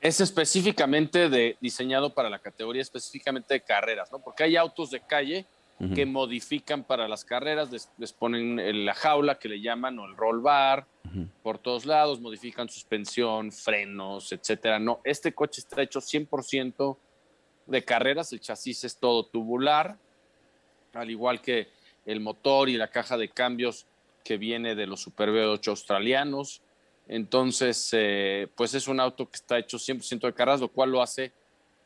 [0.00, 4.18] Es específicamente de, diseñado para la categoría específicamente de carreras, ¿no?
[4.18, 5.46] Porque hay autos de calle
[5.94, 10.40] que modifican para las carreras, les, ponen la jaula que le llaman o el roll
[10.40, 10.86] bar
[11.42, 14.78] por todos lados, modifican suspensión, frenos, etcétera.
[14.78, 16.96] No, este coche está hecho 100%
[17.66, 19.96] de carreras, el chasis es todo tubular,
[20.92, 21.68] al igual que
[22.04, 23.86] el motor y la caja de cambios
[24.22, 26.62] que viene de los Super V8 australianos.
[27.08, 31.02] Entonces, eh, pues es un auto que está hecho 100% de carreras, lo cual lo
[31.02, 31.32] hace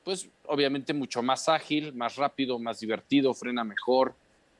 [0.05, 4.15] pues obviamente mucho más ágil, más rápido, más divertido, frena mejor,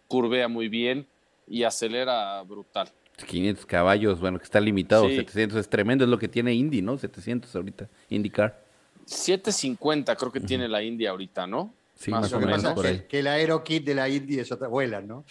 [0.09, 1.07] curvea muy bien
[1.47, 2.91] y acelera brutal.
[3.27, 6.99] 500 caballos, bueno, que está limitado, 700 es tremendo, es lo que tiene Indy, ¿no?
[6.99, 8.65] 700 ahorita, IndyCar.
[9.05, 11.73] 750 creo que tiene la Indy ahorita, ¿no?
[11.95, 12.65] Sí, más, o menos.
[12.75, 13.05] Por ahí.
[13.09, 15.25] Que, el aerokit de la Indy es otra, vuela, ¿no?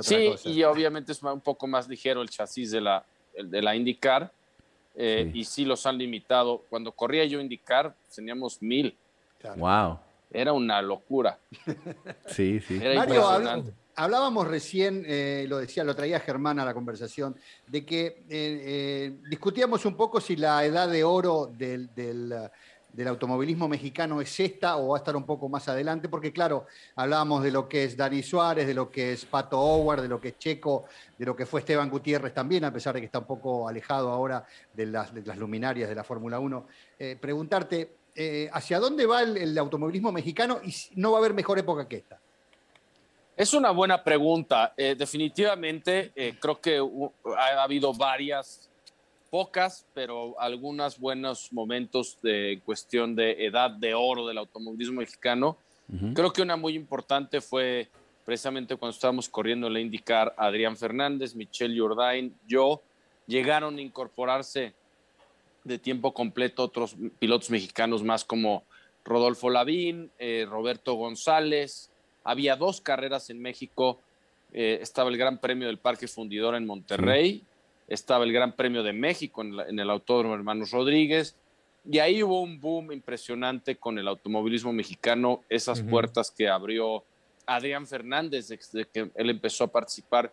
[0.00, 3.04] sí, y obviamente es un poco más ligero el chasis de la,
[3.40, 4.32] de la IndyCar,
[4.96, 6.64] eh, y sí los han limitado.
[6.68, 8.96] Cuando corría yo IndyCar, teníamos mil.
[9.56, 9.98] Wow.
[10.30, 11.38] Era una locura.
[12.26, 12.80] sí, sí.
[12.94, 13.24] Mario,
[13.98, 19.16] hablábamos recién, eh, lo decía, lo traía Germán a la conversación, de que eh, eh,
[19.28, 21.90] discutíamos un poco si la edad de oro del,
[23.06, 27.42] automovilismo mexicano es esta o va a estar un poco más adelante, porque claro, hablábamos
[27.42, 30.28] de lo que es Dani Suárez, de lo que es Pato Howard, de lo que
[30.28, 30.84] es Checo,
[31.18, 34.10] de lo que fue Esteban Gutiérrez también, a pesar de que está un poco alejado
[34.10, 36.66] ahora de las, luminarias de la Fórmula 1.
[37.20, 41.86] preguntarte, eh, hacia dónde va el, automovilismo mexicano y no va a haber mejor época
[41.86, 42.18] que esta.
[43.36, 44.74] Es una buena pregunta.
[44.76, 46.82] Eh, definitivamente eh, creo que
[47.36, 48.68] ha habido varias
[49.30, 55.56] pocas, pero algunos buenos momentos de cuestión de edad de oro del automovilismo mexicano.
[56.12, 57.88] Creo que una muy importante fue
[58.24, 62.82] precisamente cuando estábamos corriendo la indicar Adrián Fernández, Michelle Jourdain, yo,
[63.28, 64.74] llegaron a incorporarse
[65.68, 68.64] de tiempo completo otros pilotos mexicanos más como
[69.04, 71.90] Rodolfo Lavín, eh, Roberto González.
[72.24, 74.00] Había dos carreras en México.
[74.52, 77.42] Eh, estaba el Gran Premio del Parque Fundidor en Monterrey.
[77.86, 81.36] Estaba el Gran Premio de México en, el Autódromo Hermanos Rodríguez.
[81.90, 87.02] Y ahí hubo un boom impresionante con el automovilismo mexicano, esas puertas que abrió
[87.46, 90.30] Adrián Fernández desde que él empezó a participar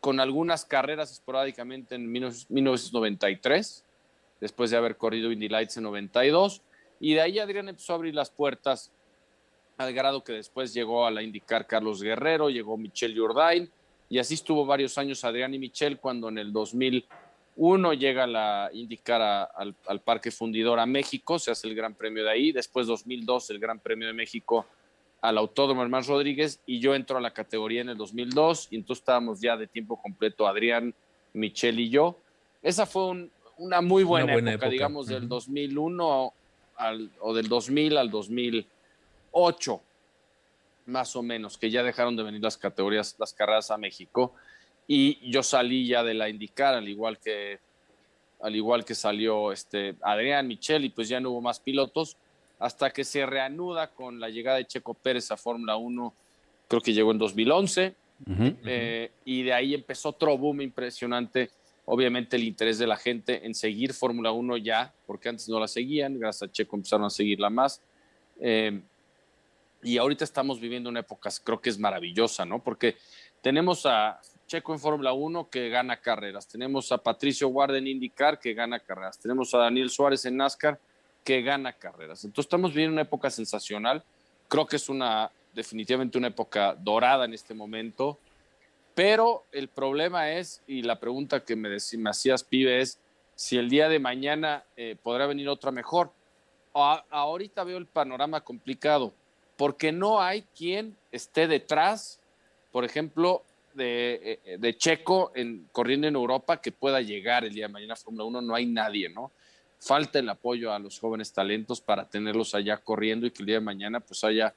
[0.00, 3.84] con algunas carreras esporádicamente en 1993,
[4.42, 6.62] después de haber corrido Indy Lights en 92
[6.98, 8.90] y de ahí Adrián empezó a abrir las puertas
[9.78, 13.70] al grado que después llegó a la indicar Carlos Guerrero, llegó Michelle Jourdain,
[14.08, 19.48] y así estuvo varios años Adrián y Michelle cuando en el 2001 llega la indicar
[19.54, 23.60] al, Parque Fundidor a México, se hace el Gran Premio de ahí, después 2002 el
[23.60, 24.66] Gran Premio de México
[25.20, 29.02] al Autódromo Hermán Rodríguez y yo entro a la categoría en el 2002 y entonces
[29.02, 30.92] estábamos ya de tiempo completo Adrián,
[31.32, 32.18] Michelle y yo.
[32.60, 36.32] Esa fue una muy buena, época, digamos, del 2001
[37.20, 39.80] o del 2000 al 2008,
[40.86, 44.34] más o menos, que ya dejaron de venir las categorías, las carreras a México.
[44.88, 47.60] Y yo salí ya de la indicar, al igual que,
[48.40, 52.16] al igual que salió este Adrián Michel, y pues ya no hubo más pilotos,
[52.58, 56.14] hasta que se reanuda con la llegada de Checo Pérez a Fórmula 1,
[56.68, 57.94] creo que llegó en 2011,
[58.64, 61.50] eh, y de ahí empezó otro boom impresionante
[61.84, 65.68] obviamente el interés de la gente en seguir Fórmula 1 ya, porque antes no la
[65.68, 67.80] seguían, gracias a Checo empezaron a seguirla más.
[68.40, 68.80] Eh,
[69.82, 72.62] y ahorita estamos viviendo una época, creo que es maravillosa, ¿no?
[72.62, 72.96] Porque
[73.40, 78.38] tenemos a Checo en Fórmula 1 que gana carreras, tenemos a Patricio Guarda en IndyCar
[78.38, 80.78] que gana carreras, tenemos a Daniel Suárez en NASCAR
[81.24, 82.24] que gana carreras.
[82.24, 84.02] Entonces estamos viviendo una época sensacional.
[84.48, 88.18] Creo que es una definitivamente una época dorada en este momento.
[88.94, 92.98] Pero el problema es, y la pregunta que me, me hacías, pibe, es
[93.34, 96.12] si el día de mañana eh, podrá venir otra mejor.
[96.74, 99.12] ahorita veo el panorama complicado,
[99.56, 102.20] porque no hay quien esté detrás,
[102.70, 103.42] por ejemplo,
[103.74, 107.96] de, eh, Checo en, corriendo en Europa que pueda llegar el día de mañana a
[107.96, 108.42] Fórmula 1.
[108.42, 109.30] No hay nadie, ¿no?
[109.78, 113.56] Falta el apoyo a los jóvenes talentos para tenerlos allá corriendo y que el día
[113.56, 114.54] de mañana pues haya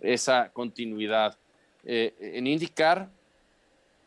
[0.00, 1.36] esa continuidad.
[1.84, 3.08] Eh, en IndyCar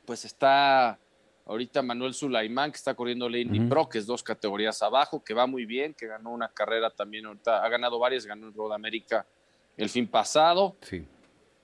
[0.06, 1.00] pues está
[1.46, 5.34] ahorita Manuel Sulaimán, que está corriendo la Indy Pro, que es dos categorías abajo, que
[5.34, 8.74] va muy bien, que ganó una carrera también, ahorita ha ganado varias, ganó el Road
[8.74, 9.26] América
[9.78, 10.76] el fin pasado.
[10.82, 11.06] Sí.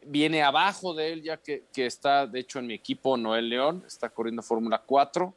[0.05, 3.83] Viene abajo de él, ya que, que está, de hecho, en mi equipo, Noel León,
[3.85, 5.33] está corriendo Fórmula 4,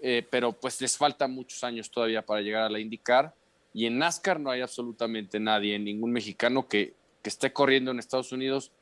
[0.00, 3.34] eh, pero pues les falta muchos años todavía para llegar a la IndyCar.
[3.74, 8.32] Y en NASCAR no hay absolutamente nadie, ningún mexicano que, que esté corriendo en Estados
[8.32, 8.72] Unidos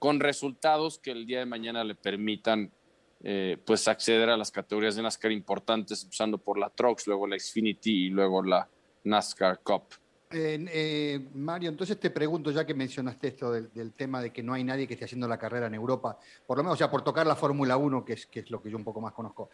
[0.00, 2.72] con resultados que el día de mañana le permitan
[3.22, 7.38] eh, pues acceder a las categorías de NASCAR importantes, empezando por la Trucks, luego la
[7.38, 8.68] Xfinity y luego la
[9.04, 9.84] NASCAR Cup.
[10.32, 14.62] Eh, Mario, entonces te pregunto, ya que mencionaste esto del, tema de que no hay
[14.62, 17.34] nadie que esté haciendo la carrera en Europa, por lo menos ya por tocar la
[17.34, 19.50] Fórmula 1, que es, que es lo que yo un poco más conozco.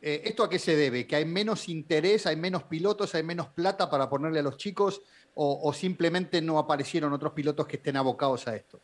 [0.00, 1.04] Eh, ¿Esto a qué se debe?
[1.06, 5.02] ¿Que hay menos interés, hay menos pilotos, hay menos plata para ponerle a los chicos
[5.34, 8.80] o simplemente no aparecieron otros pilotos que estén abocados a esto?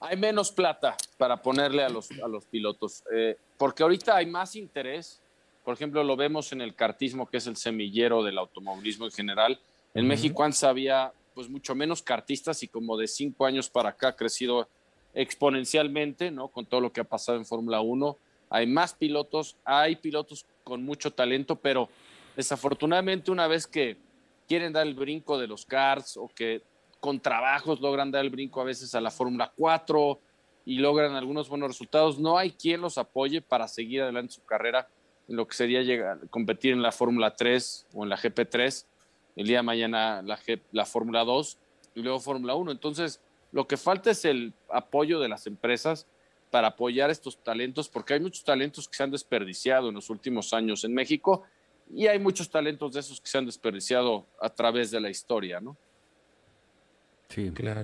[0.00, 4.56] Hay menos plata para ponerle a los, a los pilotos, eh, porque ahorita hay más
[4.56, 5.20] interés.
[5.64, 9.60] Por ejemplo, lo vemos en el cartismo, que es el semillero del automovilismo en general.
[9.94, 14.08] En México antes había pues mucho menos cartistas y como de cinco años para acá
[14.08, 14.68] ha crecido
[15.14, 16.48] exponencialmente, ¿no?
[16.48, 18.16] Con todo lo que ha pasado en Fórmula 1.
[18.50, 21.88] Hay más pilotos, hay pilotos con mucho talento, pero
[22.36, 23.96] desafortunadamente una vez que
[24.46, 26.62] quieren dar el brinco de los karts o que
[27.00, 30.20] con trabajos logran dar el brinco a veces a la Fórmula 4
[30.64, 32.18] y logran algunos buenos resultados.
[32.18, 34.88] No hay quien los apoye para seguir adelante su carrera
[35.28, 38.86] en lo que sería llegar, competir en la Fórmula 3 o en la GP3,
[39.36, 40.38] el día de mañana la,
[40.72, 41.58] la Fórmula 2
[41.94, 42.72] y luego Fórmula 1.
[42.72, 43.20] Entonces,
[43.52, 46.06] lo que falta es el apoyo de las empresas
[46.50, 50.52] para apoyar estos talentos, porque hay muchos talentos que se han desperdiciado en los últimos
[50.52, 51.44] años en México
[51.94, 55.60] y hay muchos talentos de esos que se han desperdiciado a través de la historia,
[55.60, 55.76] ¿no?
[57.28, 57.82] Sí, claro.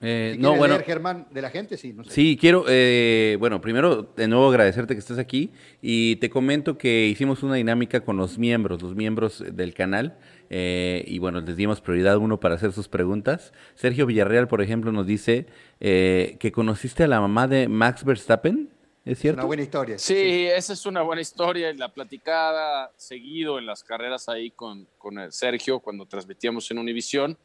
[0.00, 1.76] Eh, no, bueno, leer, Germán, de la gente?
[1.76, 5.50] Sí, sí quiero, eh, bueno, primero de nuevo agradecerte que estés aquí
[5.82, 10.16] y te comento que hicimos una dinámica con los miembros, los miembros del canal
[10.50, 13.52] eh, y bueno, les dimos prioridad uno para hacer sus preguntas.
[13.74, 15.46] Sergio Villarreal, por ejemplo, nos dice
[15.80, 18.70] que conociste a la mamá de Max Verstappen.
[19.04, 19.40] ¿Es cierto?
[19.40, 19.98] Una buena historia.
[19.98, 21.72] Sí, esa es una buena historia.
[21.72, 27.38] La platicada seguido en las carreras ahí con, con Sergio cuando transmitíamos en Univisión.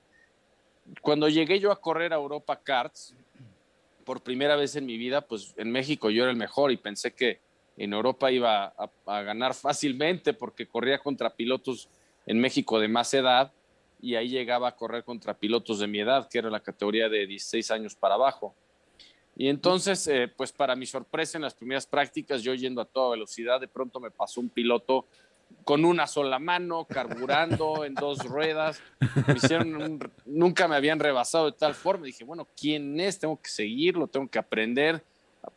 [1.02, 3.16] Cuando llegué yo a correr a Europa Karts,
[4.04, 7.14] por primera vez en mi vida, pues en México yo era el mejor y pensé
[7.14, 7.40] que
[7.78, 8.74] en Europa iba
[9.06, 11.90] a, ganar fácilmente porque corría contra pilotos
[12.26, 13.52] en México de más edad
[14.02, 17.26] y ahí llegaba a correr contra pilotos de mi edad, que era la categoría de
[17.26, 18.54] 16 años para abajo.
[19.36, 23.12] Y entonces, eh, pues para mi sorpresa en las primeras prácticas, yo yendo a toda
[23.12, 25.08] velocidad, de pronto me pasó un piloto
[25.64, 28.82] con una sola mano, carburando en dos ruedas.
[29.28, 32.06] Me hicieron un- nunca me habían rebasado de tal forma.
[32.06, 33.20] Dije, bueno, ¿quién es?
[33.20, 35.04] Tengo que seguirlo, tengo que aprender,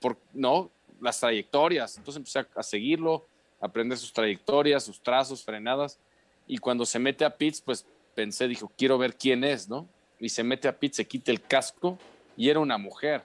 [0.01, 0.71] por, ¿no?
[1.01, 1.97] Las trayectorias.
[1.97, 3.27] Entonces empecé a, a seguirlo,
[3.61, 5.99] a aprender sus trayectorias, sus trazos, frenadas.
[6.47, 9.89] Y cuando se mete a pits, pues pensé, dijo, quiero ver quién es, ¿no?
[10.21, 11.99] Y se mete a pits, se quita el casco
[12.37, 13.25] y era una mujer.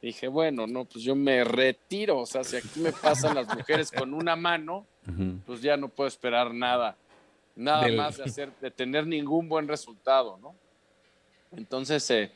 [0.00, 2.18] Dije, bueno, no, pues yo me retiro.
[2.20, 4.86] O sea, si aquí me pasan las mujeres con una mano,
[5.44, 6.96] pues ya no puedo esperar nada,
[7.56, 10.54] nada Del- más de hacer, de tener ningún buen resultado, ¿no?
[11.56, 12.30] Entonces, eh,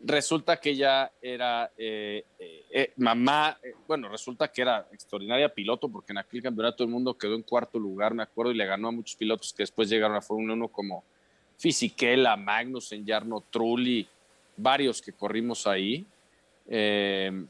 [0.00, 6.18] resulta que ella era eh, eh, mamá, bueno, resulta que era extraordinaria piloto, porque en
[6.18, 9.16] aquel campeonato del mundo quedó en cuarto lugar, me acuerdo, y le ganó a muchos
[9.16, 11.04] pilotos que después llegaron a Fórmula 1 como
[11.58, 14.08] Fisichella, Magnussen, Jarno Trulli,
[14.56, 16.04] varios que corrimos ahí.
[16.66, 17.46] Eh,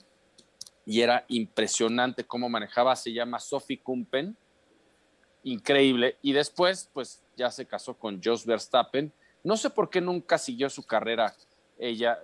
[0.87, 4.37] y era impresionante cómo manejaba, se llama Sophie Kumpen,
[5.42, 6.16] increíble.
[6.22, 9.12] Y después, pues ya se casó con Jos Verstappen.
[9.42, 11.35] No sé por qué nunca siguió su carrera
[11.79, 12.18] ella.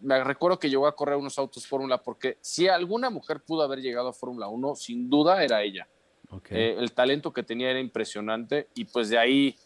[0.00, 3.80] Me recuerdo que llegó a correr unos autos Fórmula porque si alguna mujer pudo haber
[3.80, 5.86] llegado a Fórmula 1, sin duda era ella.
[6.50, 9.56] Eh, el talento que tenía era impresionante y pues de ahí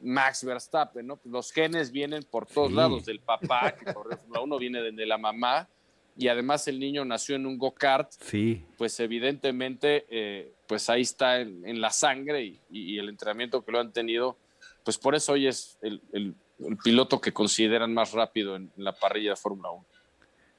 [0.00, 1.18] Max Verstappen, ¿no?
[1.24, 2.74] Los genes vienen por todos Sí.
[2.74, 5.68] lados, del papá que corre Fórmula 1 viene de, de la mamá
[6.16, 8.62] y además el niño nació en un go-kart, Sí.
[8.78, 13.72] pues evidentemente eh, pues ahí está en, en la sangre y, y el entrenamiento que
[13.72, 14.36] lo han tenido,
[14.84, 18.92] pues por eso hoy es el, el- el piloto que consideran más rápido en, la
[18.92, 19.84] parrilla de Fórmula 1.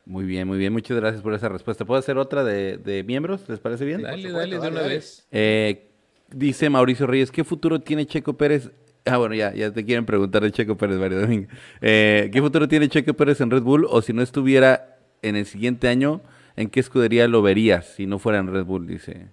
[0.07, 0.73] Muy bien, muy bien.
[0.73, 1.85] Muchas gracias por esa respuesta.
[1.85, 3.47] ¿Puedo hacer otra de, de miembros?
[3.47, 4.01] ¿Les parece bien?
[4.01, 4.89] Dale, dale, de una dale.
[4.95, 5.25] vez.
[5.31, 5.87] Eh,
[6.29, 8.69] dice Mauricio Reyes, ¿qué futuro tiene Checo Pérez?
[9.05, 11.47] Ah, bueno, ya, ya te quieren preguntar de Checo Pérez, Mario Domingo.
[11.81, 13.87] Eh, ¿Qué futuro tiene Checo Pérez en Red Bull?
[13.89, 16.21] O si no estuviera en el siguiente año,
[16.55, 18.87] ¿en qué escudería lo verías si no fuera en Red Bull?
[18.87, 19.27] Dice.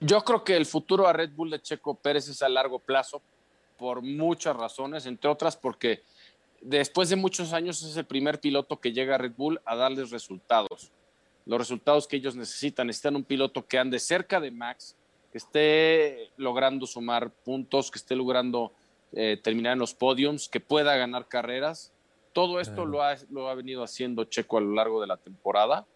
[0.00, 3.20] Yo creo que el futuro a Red Bull de Checo Pérez es a largo plazo
[3.76, 6.02] por muchas razones, entre otras porque
[6.60, 10.10] después de muchos años es el primer piloto que llega a Red Bull a darles
[10.10, 10.90] resultados.
[11.46, 12.86] Los resultados que ellos necesitan.
[12.86, 14.96] Necesitan un piloto que ande cerca de Max,
[15.32, 18.72] que esté logrando sumar puntos, que esté logrando
[19.12, 21.92] eh, terminar en los podiums, que pueda ganar carreras.
[22.32, 22.90] Todo esto Claro.
[22.90, 25.86] lo, ha, lo ha venido haciendo Checo a lo largo de la temporada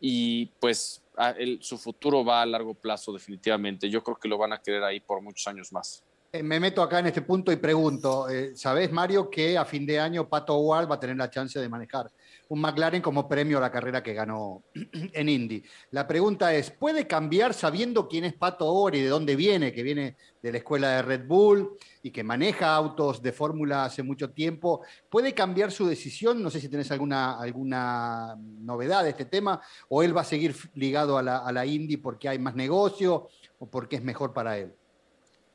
[0.00, 3.90] y pues a- el- su futuro va a largo plazo definitivamente.
[3.90, 6.02] Yo creo que lo van a querer ahí por muchos años más.
[6.32, 9.86] Eh, me meto acá en este punto y pregunto, eh, ¿sabés, Mario, que a fin
[9.86, 12.10] de año Pato Ward va a tener la chance de manejar
[12.48, 15.62] un McLaren como premio a la carrera que ganó en Indy?
[15.90, 19.72] La pregunta es, ¿puede cambiar sabiendo quién es Pato y de dónde viene?
[19.72, 24.02] Que viene de la escuela de Red Bull y que maneja autos de fórmula hace
[24.02, 24.82] mucho tiempo.
[25.08, 26.42] ¿Puede cambiar su decisión?
[26.42, 30.54] No sé si tenés alguna, alguna novedad de este tema o él va a seguir
[30.74, 34.58] ligado a la, a la Indy porque hay más negocio o porque es mejor para
[34.58, 34.72] él.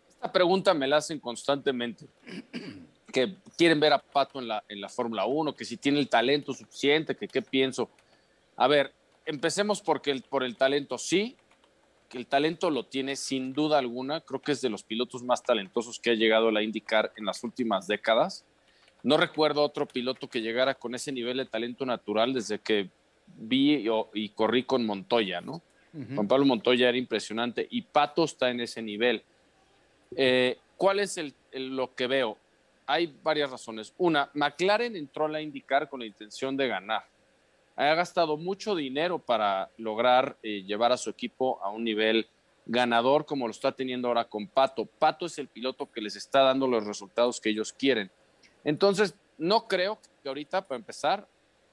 [0.09, 2.07] Esta pregunta me la hacen constantemente.
[3.13, 6.09] Que quieren ver a Pato en la, en la Fórmula 1, que si tiene el
[6.09, 7.89] talento suficiente, que qué pienso.
[8.57, 8.91] A ver,
[9.25, 11.37] empecemos porque el, por el talento sí,
[12.09, 14.19] que el talento lo tiene sin duda alguna.
[14.21, 17.25] Creo que es de los pilotos más talentosos que ha llegado a la IndyCar en
[17.25, 18.45] las últimas décadas.
[19.03, 22.89] No recuerdo otro piloto que llegara con ese nivel de talento natural desde que
[23.27, 25.61] vi y corrí con Montoya, ¿no?
[26.15, 29.21] Juan Pablo Montoya era impresionante y Pato está en ese nivel.
[30.15, 32.37] Eh, ¿Cuál es el- el- lo que veo?
[32.85, 33.93] Hay varias razones.
[33.97, 37.05] Una, McLaren entró a la indicar con la intención de ganar.
[37.75, 42.27] Ha gastado mucho dinero para lograr eh, llevar a su equipo a un nivel
[42.65, 44.85] ganador como lo está teniendo ahora con Pato.
[44.85, 48.11] Pato es el piloto que les está dando los resultados que ellos quieren.
[48.63, 51.27] Entonces, no creo que ahorita, para empezar,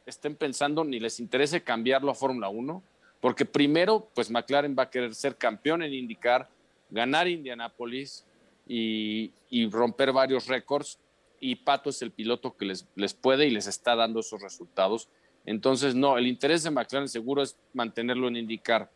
[0.06, 2.82] estén pensando ni les interese cambiarlo a Fórmula 1,
[3.20, 6.48] porque primero, pues McLaren va a querer ser campeón en IndyCar,
[6.90, 8.24] ganar Indianápolis
[8.72, 11.00] y, y romper varios récords,
[11.40, 15.08] y Pato es el piloto que les, les puede y les está dando esos resultados.
[15.44, 18.88] Entonces, no, el interés de McLaren seguro es mantenerlo en IndyCar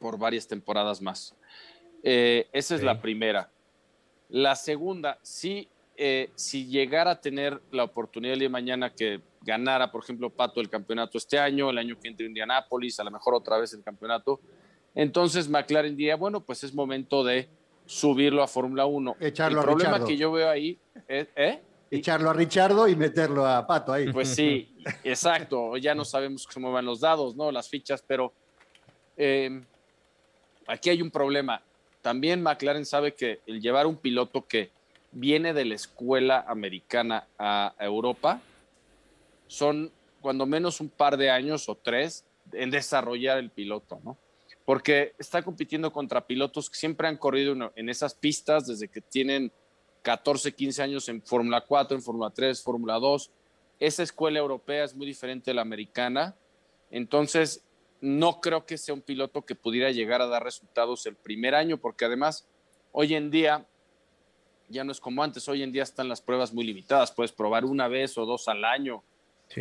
[0.00, 1.36] por varias temporadas más.
[2.02, 3.52] Eh, esa es la primera.
[4.28, 10.02] La segunda, sí, eh, si llegara a tener la oportunidad de mañana que ganara, por
[10.02, 13.58] ejemplo, Pato el campeonato este año, el año que entre Indianápolis, a lo mejor otra
[13.58, 14.40] vez el campeonato,
[14.96, 17.48] entonces McLaren diría, bueno, pues es momento de
[17.92, 19.16] subirlo a Fórmula 1.
[19.20, 21.28] Echarlo el problema que yo veo ahí es...
[21.36, 21.60] ¿eh?
[21.90, 24.10] Echarlo a Richardo y meterlo a Pato ahí.
[24.10, 24.74] Pues sí,
[25.04, 25.76] exacto.
[25.76, 27.52] Ya no sabemos cómo van los dados, ¿no?
[27.52, 28.32] Las fichas, pero
[29.18, 29.62] eh,
[30.66, 31.60] aquí hay un problema.
[32.00, 34.70] También McLaren sabe que el llevar un piloto que
[35.12, 38.40] viene de la escuela americana a Europa
[39.48, 44.16] son cuando menos un par de años o tres en desarrollar el piloto, ¿no?
[44.64, 49.52] Porque está compitiendo contra pilotos que siempre han corrido en esas pistas desde que tienen
[50.02, 53.30] 14, 15 años en Fórmula 4, en Fórmula 3, Fórmula 2.
[53.80, 56.36] Esa escuela europea es muy diferente de la americana.
[56.90, 57.64] Entonces,
[58.00, 61.78] no creo que sea un piloto que pudiera llegar a dar resultados el primer año,
[61.78, 62.46] porque además,
[62.90, 63.64] hoy en día,
[64.68, 67.64] ya no es como antes, hoy en día están las pruebas muy limitadas, puedes probar
[67.64, 69.02] una vez o dos al año,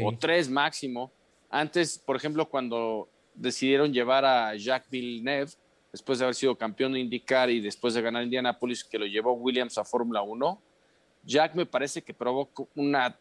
[0.04, 1.12] o tres máximo.
[1.50, 3.10] Antes, por ejemplo, cuando
[3.42, 5.52] decidieron llevar a Jacques Villeneuve,
[5.92, 9.34] después de haber sido campeón de IndyCar y después de ganar Indianapolis, que lo llevó
[9.34, 10.62] Williams a Fórmula 1,
[11.24, 13.20] Jack me parece que provocó una,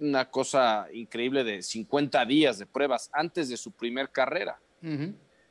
[0.00, 4.60] una cosa increíble de 50 días de pruebas antes de su primer carrera.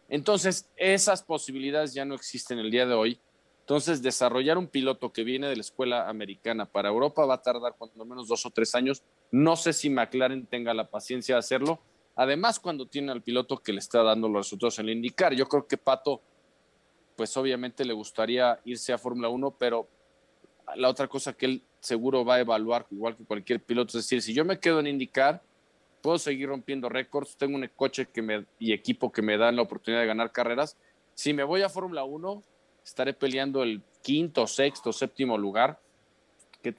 [0.09, 3.19] Entonces, esas posibilidades ya no existen el día de hoy.
[3.61, 7.75] Entonces, desarrollar un piloto que viene de la escuela americana para Europa va a tardar
[7.77, 9.03] cuando menos dos o tres años.
[9.31, 11.81] No sé si McLaren tenga la paciencia de hacerlo,
[12.17, 15.67] Además, cuando tiene al piloto que le está dando los resultados en indicar, yo creo
[15.67, 16.21] que Pato,
[17.15, 19.87] pues obviamente le gustaría irse a Fórmula 1, pero
[20.75, 24.23] la otra cosa que él seguro va a evaluar, igual que cualquier piloto, es decir,
[24.23, 25.43] si yo me quedo en indicar,
[26.01, 29.61] puedo seguir rompiendo récords, tengo un coche que me, y equipo que me dan la
[29.61, 30.75] oportunidad de ganar carreras.
[31.13, 32.41] Si me voy a Fórmula 1,
[32.83, 35.79] estaré peleando el quinto, sexto, séptimo lugar,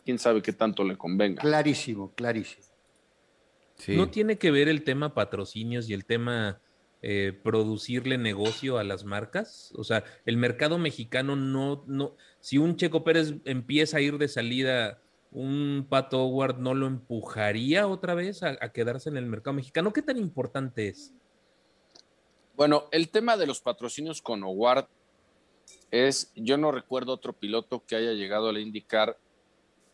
[0.05, 1.43] quién sabe qué tanto le convenga.
[1.43, 2.68] Clarísimo, clarísimo.
[3.87, 6.61] ¿No tiene que ver el tema patrocinios y el tema
[7.01, 9.73] eh, producirle negocio a las marcas?
[9.77, 14.29] O sea, el mercado mexicano no, no, si un Checo Pérez empieza a ir de
[14.29, 15.01] salida,
[15.31, 19.93] un Pato Howard no lo empujaría otra vez a, quedarse en el mercado mexicano.
[19.93, 21.15] ¿Qué tan importante es?
[22.57, 24.89] Bueno, el tema de los patrocinios con Howard
[25.91, 29.17] es, yo no recuerdo otro piloto que haya llegado a la indicar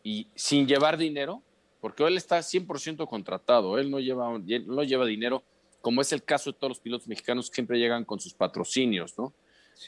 [0.02, 1.42] y sin llevar dinero,
[1.84, 5.42] porque él está 100% contratado, él no lleva, no lleva dinero,
[5.82, 9.18] como es el caso de todos los pilotos mexicanos que siempre llegan con sus patrocinios,
[9.18, 9.34] ¿no?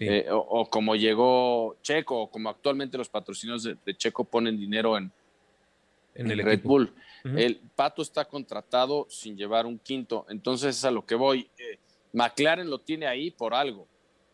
[0.01, 5.11] Eh, o, como llegó Checo, o como actualmente los patrocinios de, Checo ponen dinero en,
[6.15, 6.93] en, el Red Bull.
[7.25, 11.49] El Pato está contratado sin llevar un quinto, entonces es a lo que voy.
[11.57, 11.79] Eh,
[12.13, 13.89] McLaren lo tiene ahí por algo,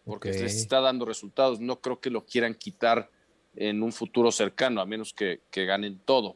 [0.05, 1.61] porque les está dando resultados.
[1.61, 3.09] No creo que lo quieran quitar
[3.55, 6.35] en un futuro cercano, a menos que ganen todo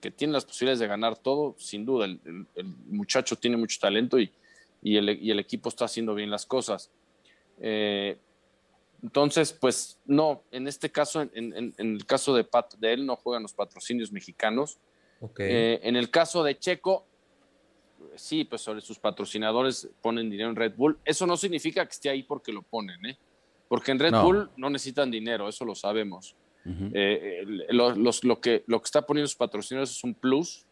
[0.00, 2.06] que tiene las posibilidades de ganar todo, sin duda.
[2.06, 4.32] El, muchacho tiene mucho talento y,
[4.82, 6.90] y, el, equipo está haciendo bien las cosas.
[7.60, 8.18] Eh,
[9.02, 12.46] entonces, pues no, en este caso, en, el caso de,
[12.78, 14.78] de él, no juegan los patrocinios mexicanos.
[15.38, 17.06] Eh, en el caso de Checo,
[18.16, 20.98] sí, pues sobre sus patrocinadores ponen dinero en Red Bull.
[21.04, 23.18] Eso no significa que esté ahí porque lo ponen, ¿eh?
[23.68, 26.36] Porque en Red Bull no necesitan dinero, eso lo sabemos.
[26.92, 30.66] Eh, lo, que, lo que está poniendo sus patrocinadores es un plus.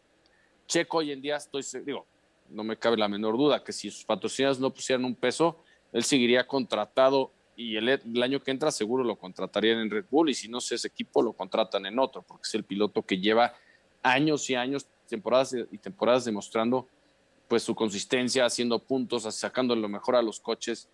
[0.67, 2.05] Checo hoy en día, estoy digo,
[2.49, 5.57] no me cabe la menor duda que si sus patrocinadores no pusieran un peso,
[5.93, 7.89] él seguiría contratado y el,
[8.21, 11.21] año que entra seguro lo contratarían en Red Bull y si no es ese equipo
[11.21, 13.53] lo contratan en otro, porque es el piloto que lleva
[14.03, 16.87] años y años, temporadas y temporadas demostrando
[17.47, 20.89] pues su consistencia, haciendo puntos, sacando lo mejor a los coches,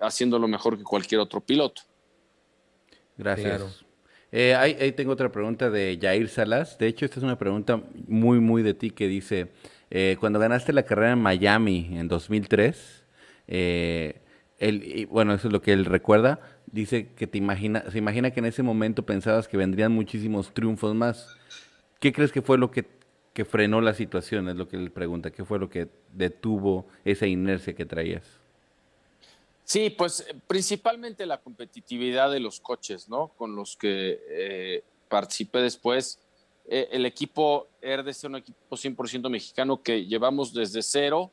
[0.00, 1.82] haciendo lo mejor que cualquier otro piloto.
[3.16, 3.85] Gracias.
[4.32, 6.78] Eh, ahí, tengo otra pregunta de Jair Salas.
[6.78, 9.48] De hecho, esta es una pregunta muy, muy de ti que dice,
[9.90, 13.04] eh, cuando ganaste la carrera en Miami en 2003,
[13.46, 14.20] eh,
[14.58, 18.40] él, bueno, eso es lo que él recuerda, dice que te imagina, se imagina que
[18.40, 21.36] en ese momento pensabas que vendrían muchísimos triunfos más.
[22.00, 22.86] ¿Qué crees que fue lo que,
[23.32, 24.48] que frenó la situación?
[24.48, 25.30] Es lo que él pregunta.
[25.30, 28.45] ¿Qué fue lo que detuvo esa inercia que traías?
[29.66, 33.32] Sí, pues principalmente la competitividad de los coches, ¿no?
[33.36, 36.20] Con los que eh, participé después.
[36.68, 41.32] Eh, el equipo RDC es un equipo 100% mexicano que llevamos desde cero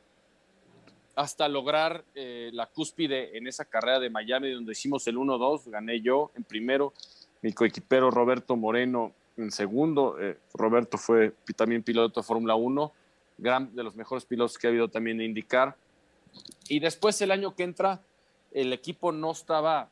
[1.14, 6.00] hasta lograr eh, la cúspide en esa carrera de Miami donde hicimos el 1-2, gané
[6.00, 6.92] yo en primero,
[7.40, 10.16] mi coequipero Roberto Moreno en segundo,
[10.54, 12.92] Roberto fue también piloto de Fórmula 1,
[13.38, 15.76] gran, de los mejores pilotos que ha habido también de indicar.
[16.68, 18.00] Y después el año que entra
[18.54, 19.90] el equipo no estaba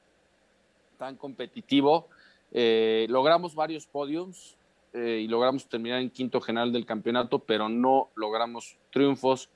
[0.97, 2.09] tan competitivo.
[2.53, 4.57] Eh, logramos varios podiums,
[4.95, 9.49] eh, y logramos terminar en quinto general del campeonato, pero no logramos triunfos.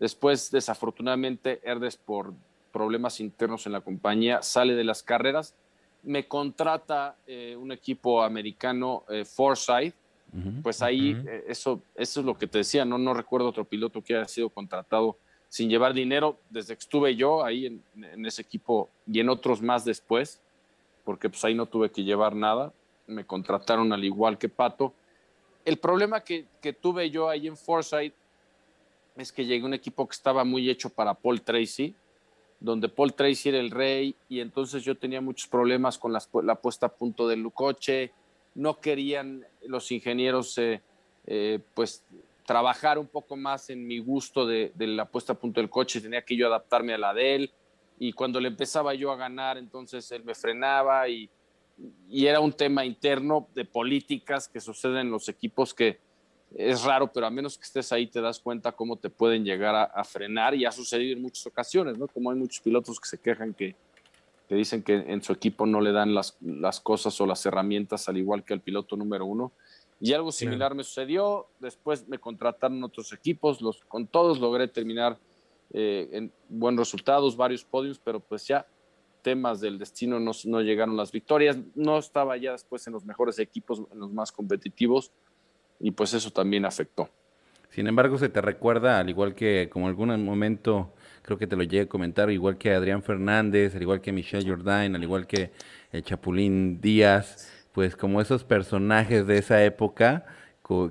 [0.00, 2.32] Después, desafortunadamente, Herdes por
[2.72, 5.54] problemas internos en la compañía sale de las carreras.
[6.02, 9.94] Me contrata eh, un equipo americano, Forsyth.
[10.64, 14.16] Pues ahí, eso, eso es lo que te decía, no, no recuerdo otro piloto que
[14.16, 15.16] haya sido contratado
[15.54, 19.84] sin llevar dinero desde que estuve yo ahí en, ese equipo y en otros más
[19.84, 20.40] después,
[21.04, 22.72] porque pues ahí no tuve que llevar nada
[23.06, 24.92] me contrataron al igual que Pato.
[25.64, 26.48] El problema que,
[26.80, 28.12] tuve yo ahí en Foresight
[29.14, 31.94] es que llegué a un equipo que estaba muy hecho para Paul Tracy,
[32.58, 36.86] donde Paul Tracy era el rey y entonces yo tenía muchos problemas con la puesta
[36.86, 38.10] a punto del coche.
[38.56, 40.80] No querían los ingenieros eh,
[41.28, 42.02] eh, pues
[42.44, 46.22] trabajar un poco más en mi gusto de, la puesta a punto del coche, tenía
[46.22, 47.52] que yo adaptarme a la de él
[47.98, 51.30] y cuando le empezaba yo a ganar, entonces él me frenaba y,
[52.08, 55.98] y era un tema interno de políticas que suceden en los equipos que
[56.54, 59.90] es raro, pero a menos que estés ahí te das cuenta cómo te pueden llegar
[59.92, 62.06] a, frenar y ha sucedido en muchas ocasiones, ¿no?
[62.06, 63.74] Como hay muchos pilotos que se quejan que,
[64.48, 68.08] que dicen que en su equipo no le dan las, las, cosas o las herramientas
[68.08, 69.52] al igual que al piloto número uno.
[70.00, 75.18] Y algo similar me sucedió, después me contrataron otros equipos, los, con todos logré terminar
[75.72, 78.66] eh, en buenos resultados, varios podios, pero pues ya
[79.22, 83.38] temas del destino no, no, llegaron las victorias, no estaba ya después en los mejores
[83.38, 85.10] equipos, en los más competitivos,
[85.80, 87.08] y pues eso también afectó.
[87.70, 90.92] Sin embargo, se te recuerda, al igual que como algún momento
[91.22, 94.48] creo que te lo llegué a comentar, igual que Adrián Fernández, al igual que Michelle
[94.48, 95.50] Jordain, al igual que
[95.90, 100.24] el Chapulín Díaz, pues como esos personajes de esa época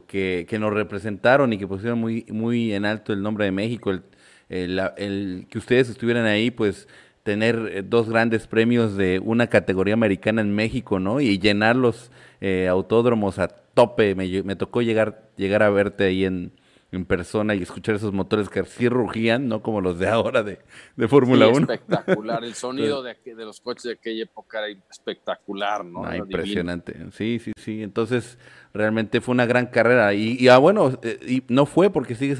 [0.08, 3.90] que, que nos representaron y que pusieron muy, muy en alto el nombre de México,
[3.92, 4.04] el,
[4.50, 6.88] el, el que ustedes estuvieran ahí, pues
[7.24, 11.22] tener eh, dos grandes premios de una categoría americana en México, ¿no?
[11.22, 12.12] Y llenar los
[12.42, 14.14] eh, autódromos a tope.
[14.14, 16.52] Me, me, tocó llegar, llegar a verte ahí en,
[16.94, 20.60] en, persona y escuchar esos motores que sí rugían, no como los de ahora de,
[20.96, 21.60] de Fórmula sí, 1.
[21.60, 22.44] Espectacular.
[22.44, 26.06] El sonido de, de, los coches de aquella época era espectacular, ¿no?
[26.06, 26.96] Ah, impresionante.
[27.12, 27.84] Sí, sí, sí.
[27.84, 28.38] Entonces,
[28.74, 30.14] realmente fue una gran carrera.
[30.14, 32.40] Y, y ah, bueno, eh, y no fue porque sigues,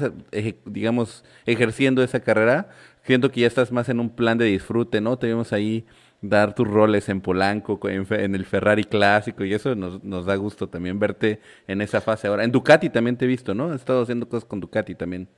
[0.64, 2.70] digamos, ejerciendo esa carrera
[3.04, 5.18] siento que ya estás más en un plan de disfrute, ¿no?
[5.18, 5.86] Te vimos ahí
[6.28, 10.98] dar tus roles en Polanco, en, el Ferrari clásico, y eso nos, da gusto también
[10.98, 12.44] verte en esa fase ahora.
[12.44, 13.66] En Ducati también te he visto, ¿no?
[13.66, 15.28] Has estado haciendo cosas con Ducati también.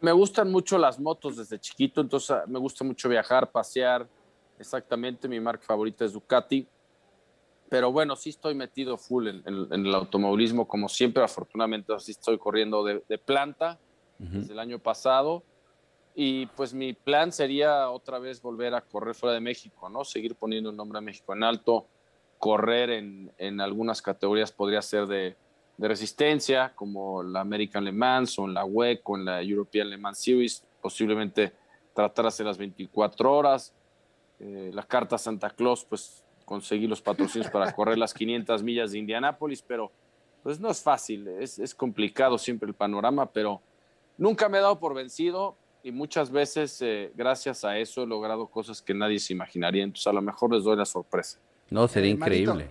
[0.00, 4.08] Me gustan mucho las motos desde chiquito, entonces ah, me gusta mucho viajar, pasear.
[4.58, 6.66] Exactamente, mi marca favorita es Ducati.
[7.68, 12.84] Pero bueno, sí estoy metido full en, el automovilismo, como siempre, afortunadamente, así estoy corriendo
[12.84, 13.78] de, planta
[14.18, 15.42] desde el año pasado
[16.14, 20.04] y pues mi plan sería otra vez volver a correr fuera de México, ¿no?
[20.04, 21.86] Seguir poniendo el nombre de México en alto,
[22.38, 25.36] correr en, en algunas categorías podría ser de,
[25.76, 29.88] de, resistencia, como la American Le Mans o en la WEC o en la European
[29.88, 31.52] Le Mans Series, posiblemente
[31.94, 33.72] tratar de hacer las 24 horas.
[34.38, 38.98] Eh, la carta Santa Claus, pues conseguir los patrocinios para correr las 500 millas de
[38.98, 39.90] Indianápolis, pero
[40.42, 43.62] pues no es fácil, es, es complicado siempre el panorama, pero
[44.18, 48.46] nunca me he dado por vencido y muchas veces eh, gracias a eso he logrado
[48.46, 49.82] cosas que nadie se imaginaría.
[49.82, 51.38] Entonces a lo mejor les doy la sorpresa.
[51.70, 52.70] No, sería eh, increíble.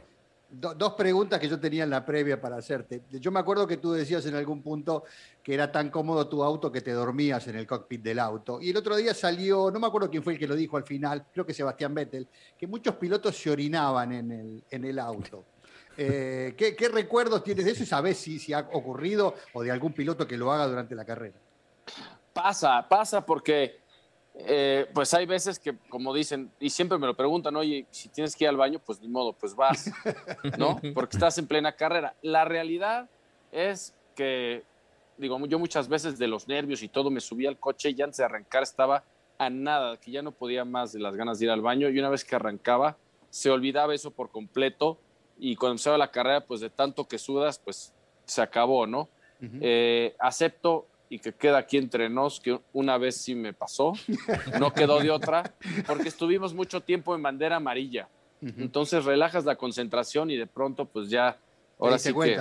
[0.50, 3.02] dos preguntas que yo tenía en la previa para hacerte.
[3.12, 5.04] Yo me acuerdo que tú decías en algún punto
[5.44, 8.62] que era tan cómodo tu auto que te dormías en el cockpit del auto.
[8.62, 10.84] Y el otro día salió, no me acuerdo quién fue el que lo dijo al
[10.84, 15.46] final, creo que Sebastián Vettel, que muchos pilotos se orinaban en el, en el auto.
[15.98, 19.72] Eh, ¿qué, ¿qué, recuerdos tienes de eso y sabes si, si ha ocurrido o de
[19.72, 21.36] algún piloto que lo haga durante la carrera?
[22.34, 23.80] Pasa, pasa porque
[24.34, 28.36] eh, pues hay veces que, como dicen, y siempre me lo preguntan, oye, si tienes
[28.36, 29.92] que ir al baño, pues ni modo, pues vas,
[30.58, 30.80] ¿no?
[30.94, 32.16] Porque estás en plena carrera.
[32.22, 33.10] La realidad
[33.52, 34.64] es que,
[35.18, 38.18] digo, yo muchas veces de los nervios y todo me subía al coche y antes
[38.18, 39.04] de arrancar estaba
[39.38, 42.00] a nada, que ya no podía más de las ganas de ir al baño y
[42.00, 42.98] una vez que arrancaba
[43.32, 45.00] se olvidaba eso por completo
[45.40, 47.94] y cuando empezaba la carrera, pues de tanto que sudas, pues
[48.26, 49.10] se acabó, ¿no?
[49.60, 53.92] eh, acepto y que queda aquí entre nos, que una vez sí me pasó,
[54.62, 55.54] no quedó de otra,
[55.86, 58.08] porque estuvimos mucho tiempo en bandera amarilla.
[58.42, 61.38] Entonces relajas la concentración y de pronto pues ya,
[61.78, 62.40] ahora sí que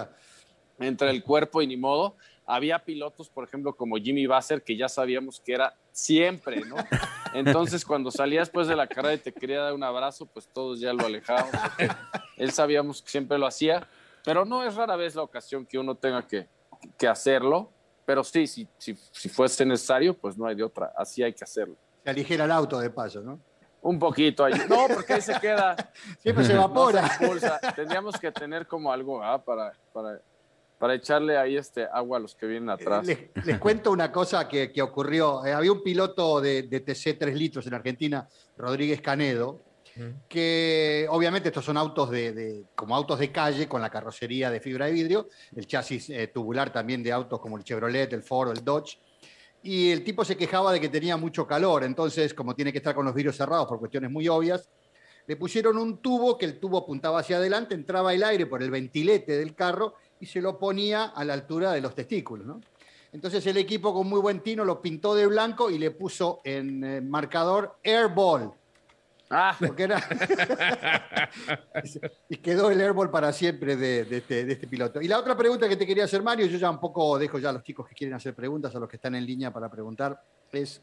[0.78, 2.14] entra el cuerpo y ni modo.
[2.46, 6.76] Había pilotos, por ejemplo, como Jimmy Basser, que ya sabíamos que era siempre, ¿no?
[7.34, 10.78] Entonces cuando salía después de la carrera y te quería dar un abrazo, pues todos
[10.78, 11.60] ya lo alejábamos.
[12.36, 13.88] Él sabíamos que siempre lo hacía,
[14.24, 16.46] pero no es rara vez la ocasión que uno tenga que,
[16.96, 17.72] que hacerlo
[18.10, 20.92] pero sí, si, si, si fuese necesario, pues no hay de otra.
[20.96, 21.76] Así hay que hacerlo.
[22.02, 23.38] Se aligera el auto de paso, ¿no?
[23.82, 24.52] Un poquito ahí.
[24.68, 25.76] No, porque ahí se queda.
[26.18, 27.08] Siempre se evapora.
[27.76, 29.40] Tendríamos que tener como algo ¿ah?
[29.40, 30.20] para, para,
[30.76, 33.06] para, echarle ahí este agua a los que vienen atrás.
[33.06, 35.46] Les, cuento una cosa que, que ocurrió.
[35.46, 39.62] Eh, había un piloto de, de, TC 3 litros en Argentina, Rodríguez Canedo,
[40.28, 44.86] que obviamente estos son autos de, como autos de calle con la carrocería de fibra
[44.86, 48.64] de vidrio, el chasis eh, tubular también de autos como el Chevrolet, el Ford el
[48.64, 48.98] Dodge.
[49.62, 52.94] Y el tipo se quejaba de que tenía mucho calor, entonces como tiene que estar
[52.94, 54.70] con los vidrios cerrados por cuestiones muy obvias,
[55.26, 58.70] le pusieron un tubo que el tubo apuntaba hacia adelante, entraba el aire por el
[58.70, 62.56] ventilete del carro y se lo ponía a la altura de los testículos.
[63.12, 66.84] Entonces el equipo con muy buen tino lo pintó de blanco y le puso en
[66.84, 68.52] eh, marcador Airball,
[69.30, 69.56] Ah.
[69.58, 70.02] Porque era...
[72.28, 75.00] y quedó el airball para siempre este, de, este, piloto.
[75.00, 77.50] Y la otra pregunta que te quería hacer, Mario, yo ya un poco dejo ya
[77.50, 80.20] a los chicos que quieren hacer preguntas, a los que están en línea para preguntar,
[80.50, 80.82] es,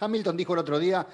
[0.00, 1.06] Hamilton dijo el otro día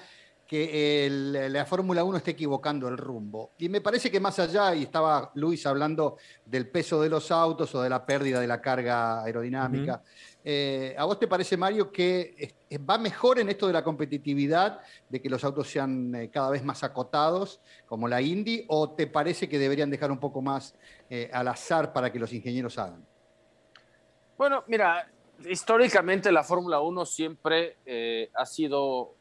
[0.47, 1.09] que
[1.49, 3.51] la Fórmula 1 está equivocando el rumbo.
[3.57, 7.73] Y me parece que más allá, y estaba Luis hablando del peso de los autos
[7.73, 10.03] o de la pérdida de la carga aerodinámica,
[10.43, 12.53] eh, ¿A vos te parece, Mario, que
[12.89, 16.63] va mejor en esto de la competitividad, de que los autos sean eh, cada vez
[16.63, 20.75] más acotados, como la Indy, o te parece que deberían dejar un poco más
[21.09, 23.05] eh, al azar para que los ingenieros hagan?
[24.37, 25.11] Bueno, mira,
[25.47, 27.77] históricamente la Fórmula 1 siempre
[28.33, 29.13] ha sido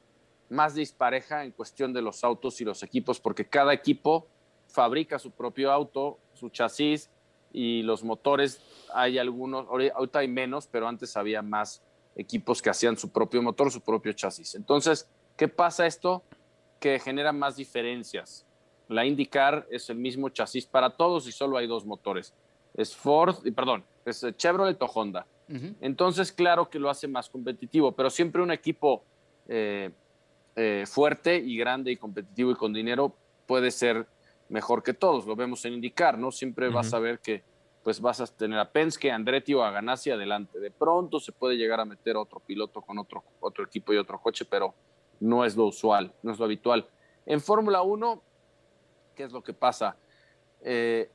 [0.48, 4.26] más dispareja en cuestión de los autos y los equipos, porque cada equipo
[4.68, 7.10] fabrica su propio auto, su chasis,
[7.52, 8.60] y los motores
[8.94, 11.82] hay algunos, ahorita hay menos, pero antes había más
[12.16, 14.54] equipos que hacían su propio motor, su propio chasis.
[14.54, 16.22] Entonces, ¿qué pasa esto?
[16.78, 18.46] Que genera más diferencias.
[18.88, 22.34] La IndyCar es el mismo chasis para todos y solo hay dos motores.
[22.74, 25.26] Es Ford, perdón, es Chevrolet o Honda.
[25.80, 29.02] Entonces, claro que lo hace más competitivo, pero siempre un equipo
[29.48, 29.90] eh,
[30.54, 34.06] eh, fuerte y grande y competitivo y con dinero puede ser
[34.50, 35.26] mejor que todos.
[35.26, 36.30] Lo vemos en indicar, ¿no?
[36.30, 37.42] Siempre vas a ver que
[37.82, 40.58] pues vas a tener a Penske, a Andretti o a Ganassi adelante.
[40.58, 44.20] De pronto se puede llegar a meter otro piloto con otro, otro equipo y otro
[44.20, 44.74] coche, pero
[45.20, 46.86] no es lo usual, no es lo habitual.
[47.24, 48.22] En Fórmula 1,
[49.14, 49.96] ¿qué es lo que pasa?
[50.62, 51.10] Eh,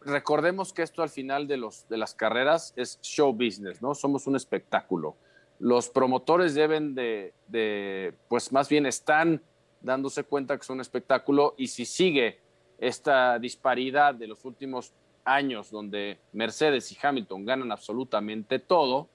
[0.00, 3.94] recordemos que esto al final de, los, de las carreras es show business, ¿no?
[3.94, 5.16] Somos un espectáculo.
[5.58, 9.42] Los promotores deben de, de pues más bien están
[9.82, 12.40] dándose cuenta que es un espectáculo y si sigue
[12.80, 14.92] esta disparidad de los últimos
[15.24, 19.08] años donde Mercedes y Hamilton ganan absolutamente todo,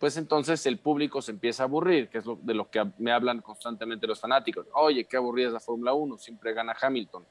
[0.00, 3.42] pues entonces el público se empieza a aburrir, que es de lo que me hablan
[3.42, 4.66] constantemente los fanáticos.
[4.74, 7.24] Oye, qué aburrida es la Fórmula 1, siempre gana Hamilton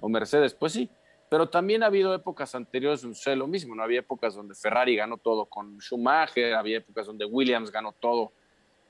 [0.00, 0.52] o Mercedes.
[0.52, 0.90] Pues sí,
[1.28, 3.84] pero también ha habido épocas anteriores donde sé lo mismo, ¿no?
[3.84, 8.32] Había épocas donde Ferrari ganó todo con Schumacher, había épocas donde Williams ganó todo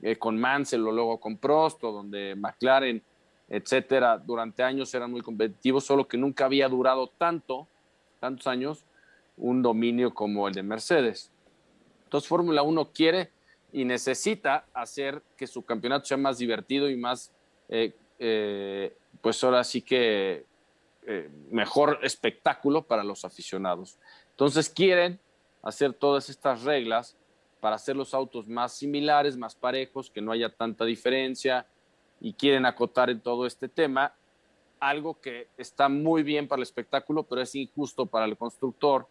[0.01, 3.03] eh, con Mansell o luego con Prost, o donde McLaren
[3.51, 7.67] etcétera, durante años eran muy competitivos, solo que nunca había durado tanto,
[8.21, 8.85] tantos años,
[9.35, 11.31] un dominio como el de Mercedes.
[12.05, 13.29] Entonces Fórmula 1 quiere
[13.73, 17.33] y necesita hacer que su campeonato sea más divertido y más,
[17.67, 20.45] eh, eh, pues ahora sí que
[21.05, 23.97] eh, mejor espectáculo para los aficionados.
[24.29, 25.19] Entonces quieren
[25.61, 27.17] hacer todas estas reglas
[27.59, 31.67] para hacer los autos más similares, más parejos, que no haya tanta diferencia,
[32.21, 34.13] y quieren acotar en todo este tema
[34.79, 39.07] algo que está muy bien para el espectáculo, pero es injusto para el constructor,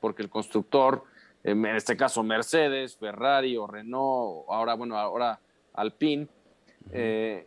[0.00, 1.04] porque el constructor,
[1.42, 5.38] en este caso Mercedes, Ferrari o Renault, ahora, bueno, ahora
[5.74, 6.26] Alpine,
[6.90, 7.46] eh,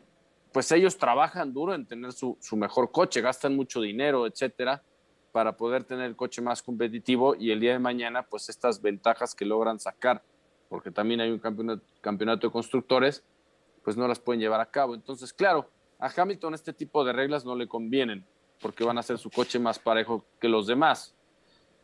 [0.52, 4.84] pues ellos trabajan duro en tener su, su, mejor coche, gastan mucho dinero, etcétera,
[5.32, 9.34] para poder tener el coche más competitivo y el día de mañana, pues estas ventajas
[9.34, 10.22] que logran sacar,
[10.70, 13.24] porque también hay un campeonato, campeonato de constructores,
[13.88, 14.96] pues no las pueden llevar a cabo.
[14.96, 18.26] Entonces, claro, a Hamilton este tipo de reglas no le convienen
[18.60, 21.16] porque van a hacer su coche más parejo que los demás.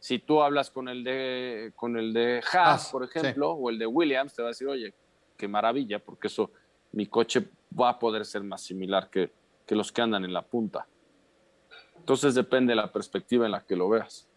[0.02, 3.86] Si tú hablas con el de, con el de Haas, por ejemplo, o el de
[3.86, 4.94] Williams, te va a decir, oye,
[5.38, 6.52] qué maravilla, porque eso,
[6.92, 7.48] mi coche
[7.80, 9.32] va a poder ser más similar que,
[9.66, 10.86] que los que andan en la punta.
[11.96, 14.28] Entonces depende de la perspectiva en la que lo veas.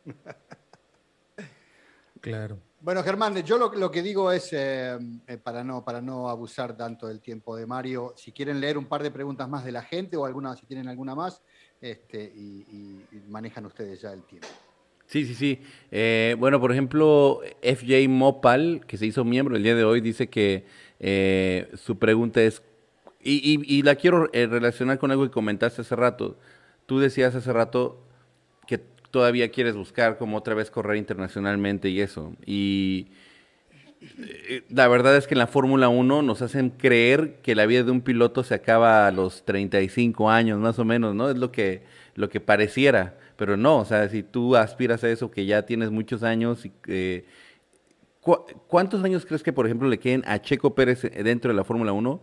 [2.20, 2.58] Claro.
[2.80, 7.06] Bueno, Germán, yo lo, que digo es, eh, eh, para, no, para no abusar tanto
[7.08, 10.16] del tiempo de Mario, si quieren leer un par de preguntas más de la gente
[10.16, 11.42] o alguna, si tienen alguna más,
[11.80, 14.46] este, y, manejan ustedes ya el tiempo.
[15.06, 15.62] Sí, sí, sí.
[15.90, 20.28] Eh, bueno, por ejemplo, FJ Mopal, que se hizo miembro el día de hoy, dice
[20.28, 20.66] que
[21.76, 22.62] su pregunta es,
[23.20, 26.38] y, la quiero relacionar con algo que comentaste hace rato.
[26.84, 28.06] Tú decías hace rato
[29.10, 32.32] todavía quieres buscar como otra vez correr internacionalmente y eso.
[32.44, 33.08] Y
[34.18, 37.82] eh, la verdad es que en la Fórmula 1 nos hacen creer que la vida
[37.82, 41.30] de un piloto se acaba a los 35 años, más o menos, ¿no?
[41.30, 41.82] Es lo que,
[42.14, 45.90] lo que pareciera, pero no, o sea, si tú aspiras a eso, que ya tienes
[45.90, 47.24] muchos años, y, eh,
[48.20, 51.92] ¿cuántos años crees que, por ejemplo, le queden a Checo Pérez dentro de la Fórmula
[51.92, 52.20] 1?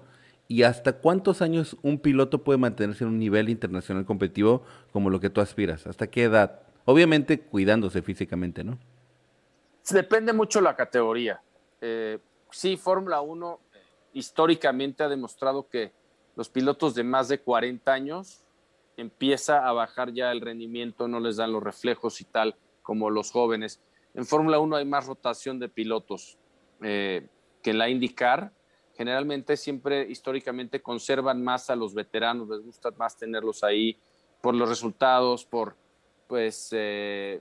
[0.47, 5.19] ¿Y hasta cuántos años un piloto puede mantenerse en un nivel internacional competitivo como lo
[5.19, 5.87] que tú aspiras?
[5.87, 6.62] ¿Hasta qué edad?
[6.85, 8.77] Obviamente cuidándose físicamente, ¿no?
[9.89, 11.41] Depende mucho la categoría.
[11.81, 12.19] Eh,
[12.51, 13.59] sí, Fórmula 1
[14.13, 15.91] históricamente ha demostrado que
[16.35, 18.43] los pilotos de más de 40 años
[18.97, 23.31] empieza a bajar ya el rendimiento, no les dan los reflejos y tal como los
[23.31, 23.81] jóvenes.
[24.13, 26.37] En Fórmula 1 hay más rotación de pilotos
[26.81, 27.27] eh,
[27.61, 28.51] que en la IndyCar
[28.95, 33.97] generalmente siempre históricamente conservan más a los veteranos, les gusta más tenerlos ahí
[34.41, 35.75] por los resultados, por
[36.33, 37.39] pues eh,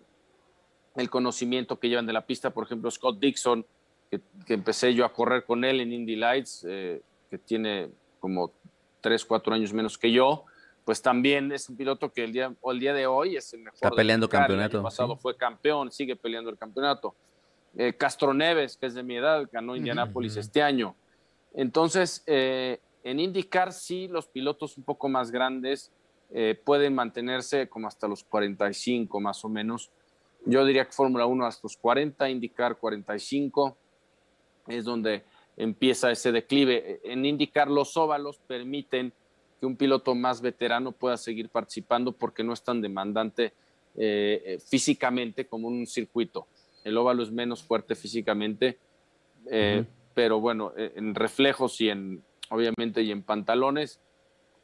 [0.97, 2.51] el conocimiento que llevan de la pista.
[2.51, 3.65] Por ejemplo, Scott Dixon,
[4.11, 7.89] que, empecé yo a correr con él en Indy Lights, eh, que tiene
[8.21, 8.53] como
[9.01, 10.45] tres, cuatro años menos que yo,
[10.85, 13.61] pues también es un piloto que el día, o el día de hoy es el
[13.61, 13.77] mejor.
[13.77, 14.77] Está peleando campeonato.
[14.77, 17.15] El pasado fue campeón, sigue peleando el campeonato.
[17.79, 20.95] Eh, Castro Neves, que es de mi edad, ganó Indianápolis este año.
[21.55, 25.91] Entonces, eh, en IndyCar sí los pilotos un poco más grandes
[26.35, 29.91] eh, pueden mantenerse como hasta los 45 más o menos.
[30.45, 33.77] Yo diría que Fórmula 1 hasta los 40, IndyCar 45
[34.69, 35.25] es donde
[35.57, 37.01] empieza ese declive.
[37.05, 39.13] En IndyCar los óvalos permiten
[39.61, 43.53] que un piloto más veterano pueda seguir participando porque no es tan demandante
[43.95, 46.49] eh, físicamente como un circuito.
[46.83, 48.79] El óvalo es menos fuerte físicamente
[50.15, 54.01] pero bueno, en reflejos y en, obviamente, y en pantalones,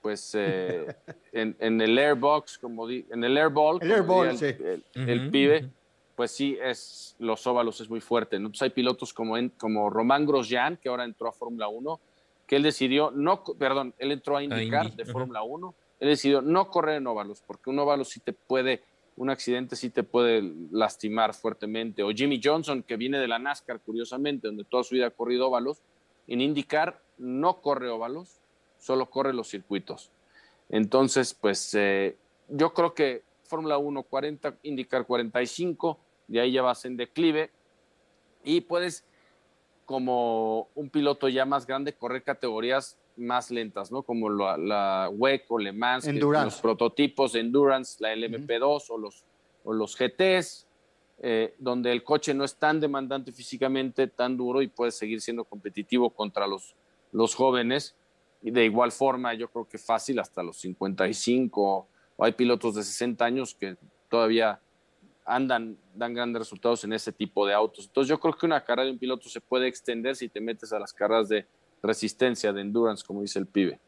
[0.03, 0.87] pues eh,
[1.33, 5.71] en, el airbox, como di, en el airball, el, el, pibe,
[6.15, 8.39] pues sí, es, los óvalos es muy fuerte.
[8.39, 8.49] ¿no?
[8.49, 12.01] Pues hay pilotos como, en, como Román Grosjean, que ahora entró a Fórmula 1,
[12.47, 16.71] que él decidió, no, perdón, él entró a indicar de Fórmula 1, él decidió no
[16.71, 18.83] correr en óvalos, porque un óvalo sí te puede
[19.19, 22.05] un accidente sí te puede lastimar fuertemente.
[22.05, 25.49] O Jimmy Johnson, que viene de la NASCAR, curiosamente, donde toda su vida ha corrido
[25.49, 25.83] óvalos,
[26.29, 28.41] en IndyCar no corre óvalos,
[28.79, 30.11] solo corre los circuitos.
[30.69, 32.17] Entonces, pues eh,
[32.49, 35.99] yo creo que Fórmula 1 40, IndyCar 45,
[36.29, 37.51] de ahí ya vas en declive
[38.45, 39.05] y puedes,
[39.87, 44.03] como un piloto ya más grande, correr categorías más lentas, ¿no?
[44.03, 49.25] Como la, la WEC o Le Mans, los prototipos de Endurance, la LMP2 o, los,
[49.65, 50.67] o los GTs,
[51.21, 55.45] eh, donde el coche no es tan demandante físicamente, tan duro y puede seguir siendo
[55.45, 56.77] competitivo contra los,
[57.13, 57.97] los jóvenes.
[58.41, 62.83] Y de igual forma, yo creo que fácil hasta los 55, o hay pilotos de
[62.83, 63.77] 60 años que
[64.09, 64.61] todavía
[65.25, 67.87] andan, dan grandes resultados en ese tipo de autos.
[67.87, 70.73] Entonces yo creo que una carrera de un piloto se puede extender si te metes
[70.73, 71.47] a las carreras de
[71.83, 73.81] resistencia, de endurance, como dice el pibe.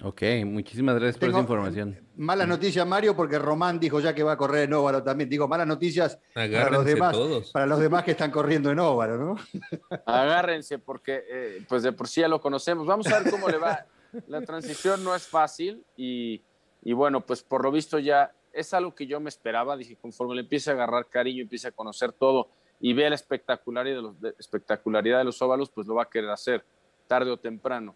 [0.00, 1.98] Ok, muchísimas gracias por esa información.
[2.16, 5.30] Mala noticia, Mario, porque Román dijo ya que va a correr en óvalo también.
[5.30, 7.16] Digo, malas noticias para los, demás,
[7.52, 9.36] para los demás que están corriendo en óvalo, ¿no?
[10.06, 12.86] Agárrense, porque eh, pues de por sí ya lo conocemos.
[12.86, 13.86] Vamos a ver cómo le va.
[14.26, 16.42] La transición no es fácil y,
[16.84, 19.76] bueno, pues por lo visto ya es algo que yo me esperaba.
[19.76, 22.48] Dije, conforme le empiece a agarrar cariño, empiece a conocer todo
[22.80, 26.30] y vea la espectacularidad de los, espectacularidad de los óvalos, pues lo va a querer
[26.30, 26.64] hacer
[27.06, 27.94] tarde o temprano.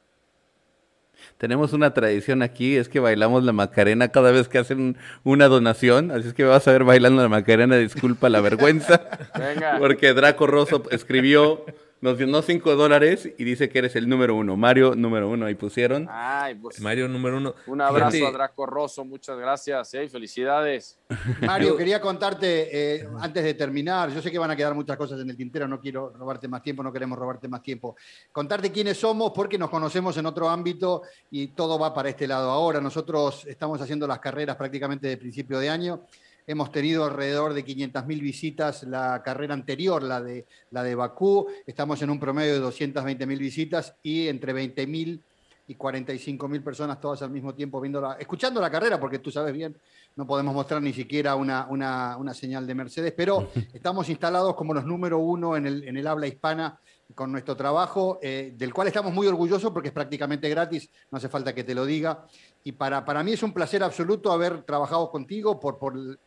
[1.38, 6.10] Tenemos una tradición aquí, es que bailamos la Macarena cada vez que hacen una donación,
[6.10, 9.02] así es que vas a ver bailando la Macarena, disculpa la vergüenza,
[9.78, 11.64] porque Draco Rosso escribió
[12.00, 14.56] nos dio 5 dólares y dice que eres el número uno.
[14.56, 16.06] Mario número uno, ahí pusieron.
[16.10, 17.54] Ay, pues, Mario número uno.
[17.66, 20.08] Un abrazo a Draco Rosso, muchas gracias ¿eh?
[20.08, 20.98] felicidades.
[21.40, 25.20] Mario, quería contarte, eh, antes de terminar, yo sé que van a quedar muchas cosas
[25.20, 27.96] en el tintero, no quiero robarte más tiempo, no queremos robarte más tiempo.
[28.30, 32.50] Contarte quiénes somos, porque nos conocemos en otro ámbito y todo va para este lado
[32.50, 32.80] ahora.
[32.80, 36.02] Nosotros estamos haciendo las carreras prácticamente de principio de año
[36.48, 41.48] Hemos tenido alrededor de 500.000 visitas la carrera anterior, la de, la de Bakú.
[41.66, 45.20] Estamos en un promedio de 220.000 visitas y entre 20.000
[45.68, 49.52] y 45.000 personas todas al mismo tiempo viendo la, escuchando la carrera, porque tú sabes
[49.52, 49.76] bien,
[50.14, 54.84] no podemos mostrar ni siquiera una, una, señal de Mercedes, pero estamos instalados como los
[54.84, 56.78] número uno en el, en el habla hispana
[57.14, 61.28] con nuestro trabajo, eh, del cual estamos muy orgullosos porque es prácticamente gratis, no hace
[61.28, 62.26] falta que te lo diga.
[62.64, 66.18] Y para, para mí es un placer absoluto haber trabajado contigo por, por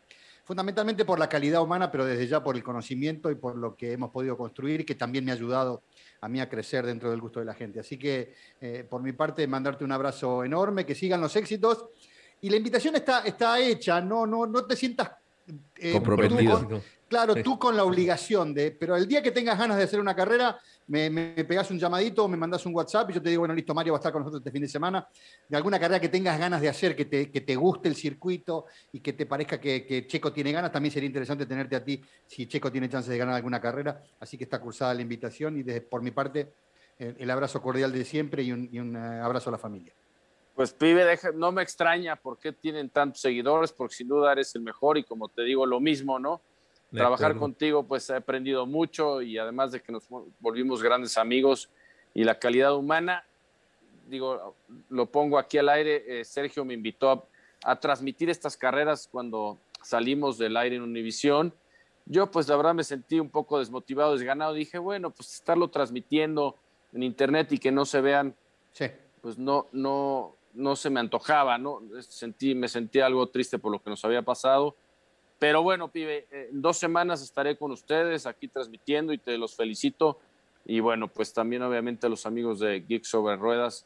[0.50, 3.92] fundamentalmente por la calidad humana, pero desde ya por el conocimiento y por lo que
[3.92, 5.84] hemos podido construir, que también me ha ayudado
[6.22, 7.80] a mí a crecer dentro del gusto de la gente.
[7.80, 11.86] Así que, eh, por mi parte, mandarte un abrazo enorme, que sigan los éxitos.
[12.42, 15.12] Y la invitación está, está hecha, no, no, no te sientas
[15.78, 16.82] eh, comprometido.
[17.10, 20.16] Claro, tú con la obligación de, pero el día que tengas ganas de hacer una
[20.16, 23.56] carrera, me, me, pegas un llamadito, me mandas un WhatsApp y yo te digo, bueno,
[23.56, 25.08] listo, Mario va a estar con nosotros este fin de semana,
[25.48, 28.66] de alguna carrera que tengas ganas de hacer, que te, que te guste el circuito
[28.92, 32.46] y que te parezca que, Checo tiene ganas, también sería interesante tenerte a ti si
[32.46, 35.82] Checo tiene chance de ganar alguna carrera, así que está cursada la invitación y desde,
[35.82, 36.54] por mi parte,
[37.00, 39.94] el, abrazo cordial de siempre y un, y un eh, abrazo a la familia.
[40.54, 44.62] Pues pibe, no me extraña por qué tienen tantos seguidores, porque sin duda eres el
[44.62, 46.42] mejor y como te digo, lo mismo, ¿no?
[46.92, 50.08] Trabajar contigo, pues he aprendido mucho y además de que nos
[50.40, 51.70] volvimos grandes amigos
[52.16, 53.24] y la calidad humana,
[54.08, 54.56] digo,
[54.90, 57.28] lo pongo aquí al aire, eh, Sergio me invitó
[57.64, 61.54] a, transmitir estas carreras cuando salimos del aire en Univisión.
[62.06, 66.56] Yo pues la verdad me sentí un poco desmotivado, desganado, dije, bueno, pues estarlo transmitiendo
[66.94, 68.36] en internet y que no se vean,
[68.72, 68.86] sí.
[69.22, 71.82] pues no, no, no se me antojaba, ¿no?
[72.02, 74.76] Sentí, me sentí algo triste por lo que nos había pasado.
[75.40, 80.20] Pero bueno, pibe, en dos semanas estaré con ustedes aquí transmitiendo y te los felicito.
[80.66, 83.86] Y bueno, pues también obviamente los amigos de Geeks sobre Ruedas,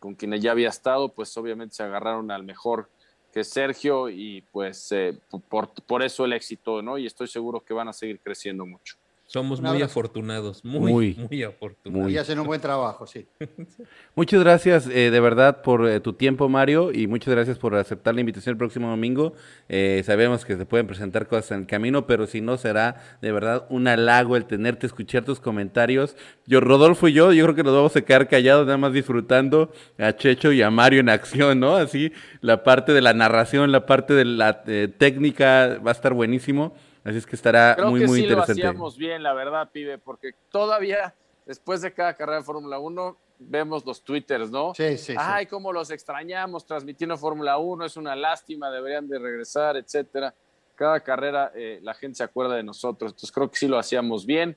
[0.00, 2.88] con quienes ya había estado, pues obviamente se agarraron al mejor
[3.32, 5.16] que Sergio y pues eh,
[5.48, 6.98] por, por eso el éxito, ¿no?
[6.98, 8.96] Y estoy seguro que van a seguir creciendo mucho.
[9.28, 12.10] Somos muy afortunados, muy, muy, afortunados.
[12.10, 13.26] Y hacen un buen trabajo, sí.
[14.14, 18.14] muchas gracias eh, de verdad por eh, tu tiempo, Mario, y muchas gracias por aceptar
[18.14, 19.34] la invitación el próximo domingo.
[19.68, 23.30] Eh, sabemos que se pueden presentar cosas en el camino, pero si no, será de
[23.30, 26.16] verdad un halago el tenerte, escuchar tus comentarios.
[26.46, 29.70] Yo, Rodolfo y yo, yo creo que nos vamos a quedar callados, nada más disfrutando
[29.98, 31.76] a Checho y a Mario en acción, ¿no?
[31.76, 34.62] Así, la parte de la narración, la parte de la
[34.96, 36.72] técnica va a estar buenísimo.
[37.08, 38.26] Así es que estará muy, muy interesante.
[38.26, 41.14] Creo que sí lo hacíamos bien, la verdad, pibe, porque todavía
[41.46, 44.74] después de cada carrera de Fórmula 1 vemos los twitters, ¿no?
[44.74, 45.14] Sí, sí.
[45.16, 50.34] Ay, cómo los extrañamos transmitiendo Fórmula 1, es una lástima, deberían de regresar, etcétera.
[50.74, 54.26] Cada carrera eh, la gente se acuerda de nosotros, entonces creo que sí lo hacíamos
[54.26, 54.56] bien.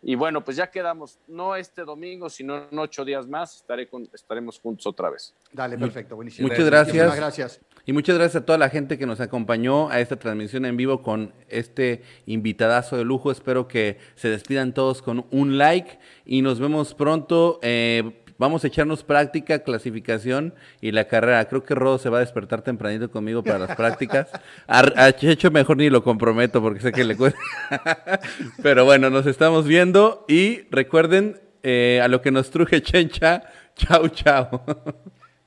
[0.00, 4.08] Y bueno, pues ya quedamos, no este domingo, sino en ocho días más, estaré con,
[4.12, 5.34] estaremos juntos otra vez.
[5.52, 6.46] Dale, perfecto, buenísimo.
[6.46, 7.16] Muchas gracias.
[7.16, 7.60] gracias.
[7.88, 11.02] Y muchas gracias a toda la gente que nos acompañó a esta transmisión en vivo
[11.02, 13.30] con este invitadazo de lujo.
[13.30, 17.58] Espero que se despidan todos con un like y nos vemos pronto.
[17.62, 21.48] Eh, Vamos a echarnos práctica, clasificación y la carrera.
[21.48, 24.30] Creo que Rodo se va a despertar tempranito conmigo para las prácticas.
[24.68, 27.40] A, Checho mejor ni lo comprometo porque sé que le cuesta.
[28.62, 33.44] Pero bueno, nos estamos viendo y recuerden eh, a lo que nos truje Chencha.
[33.74, 34.62] Chao, chao.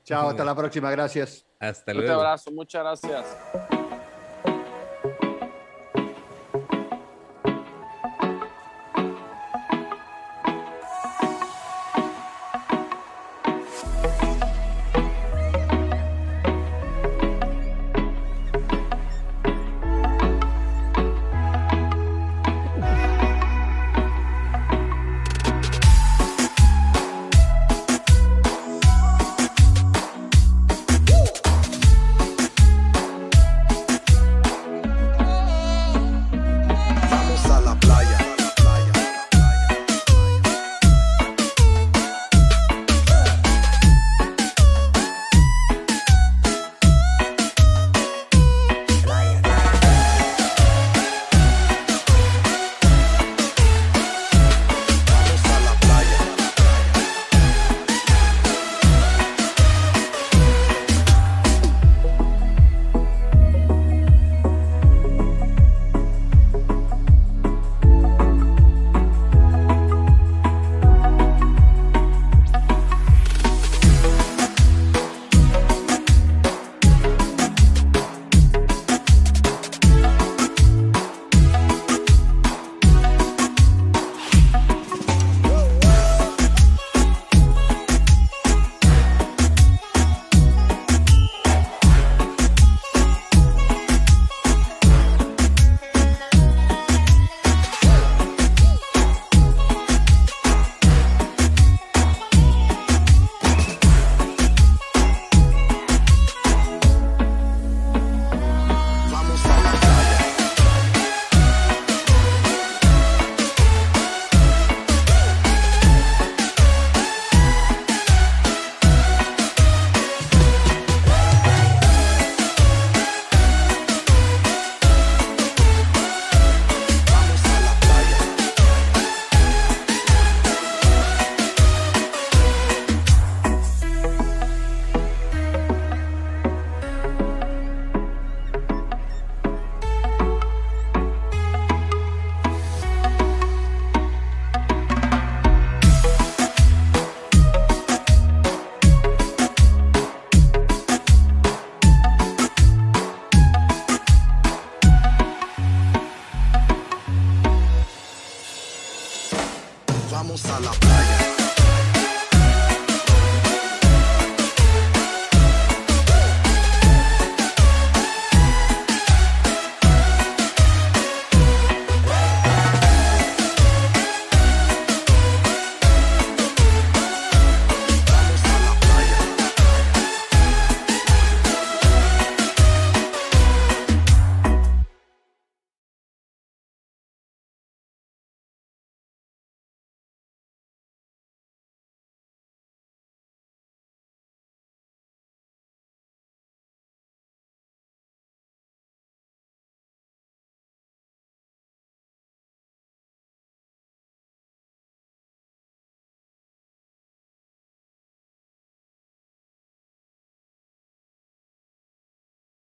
[0.04, 0.90] Chao, hasta la próxima.
[0.92, 1.51] Gracias.
[1.62, 2.12] Hasta luego.
[2.12, 3.91] Un abrazo, muchas gracias.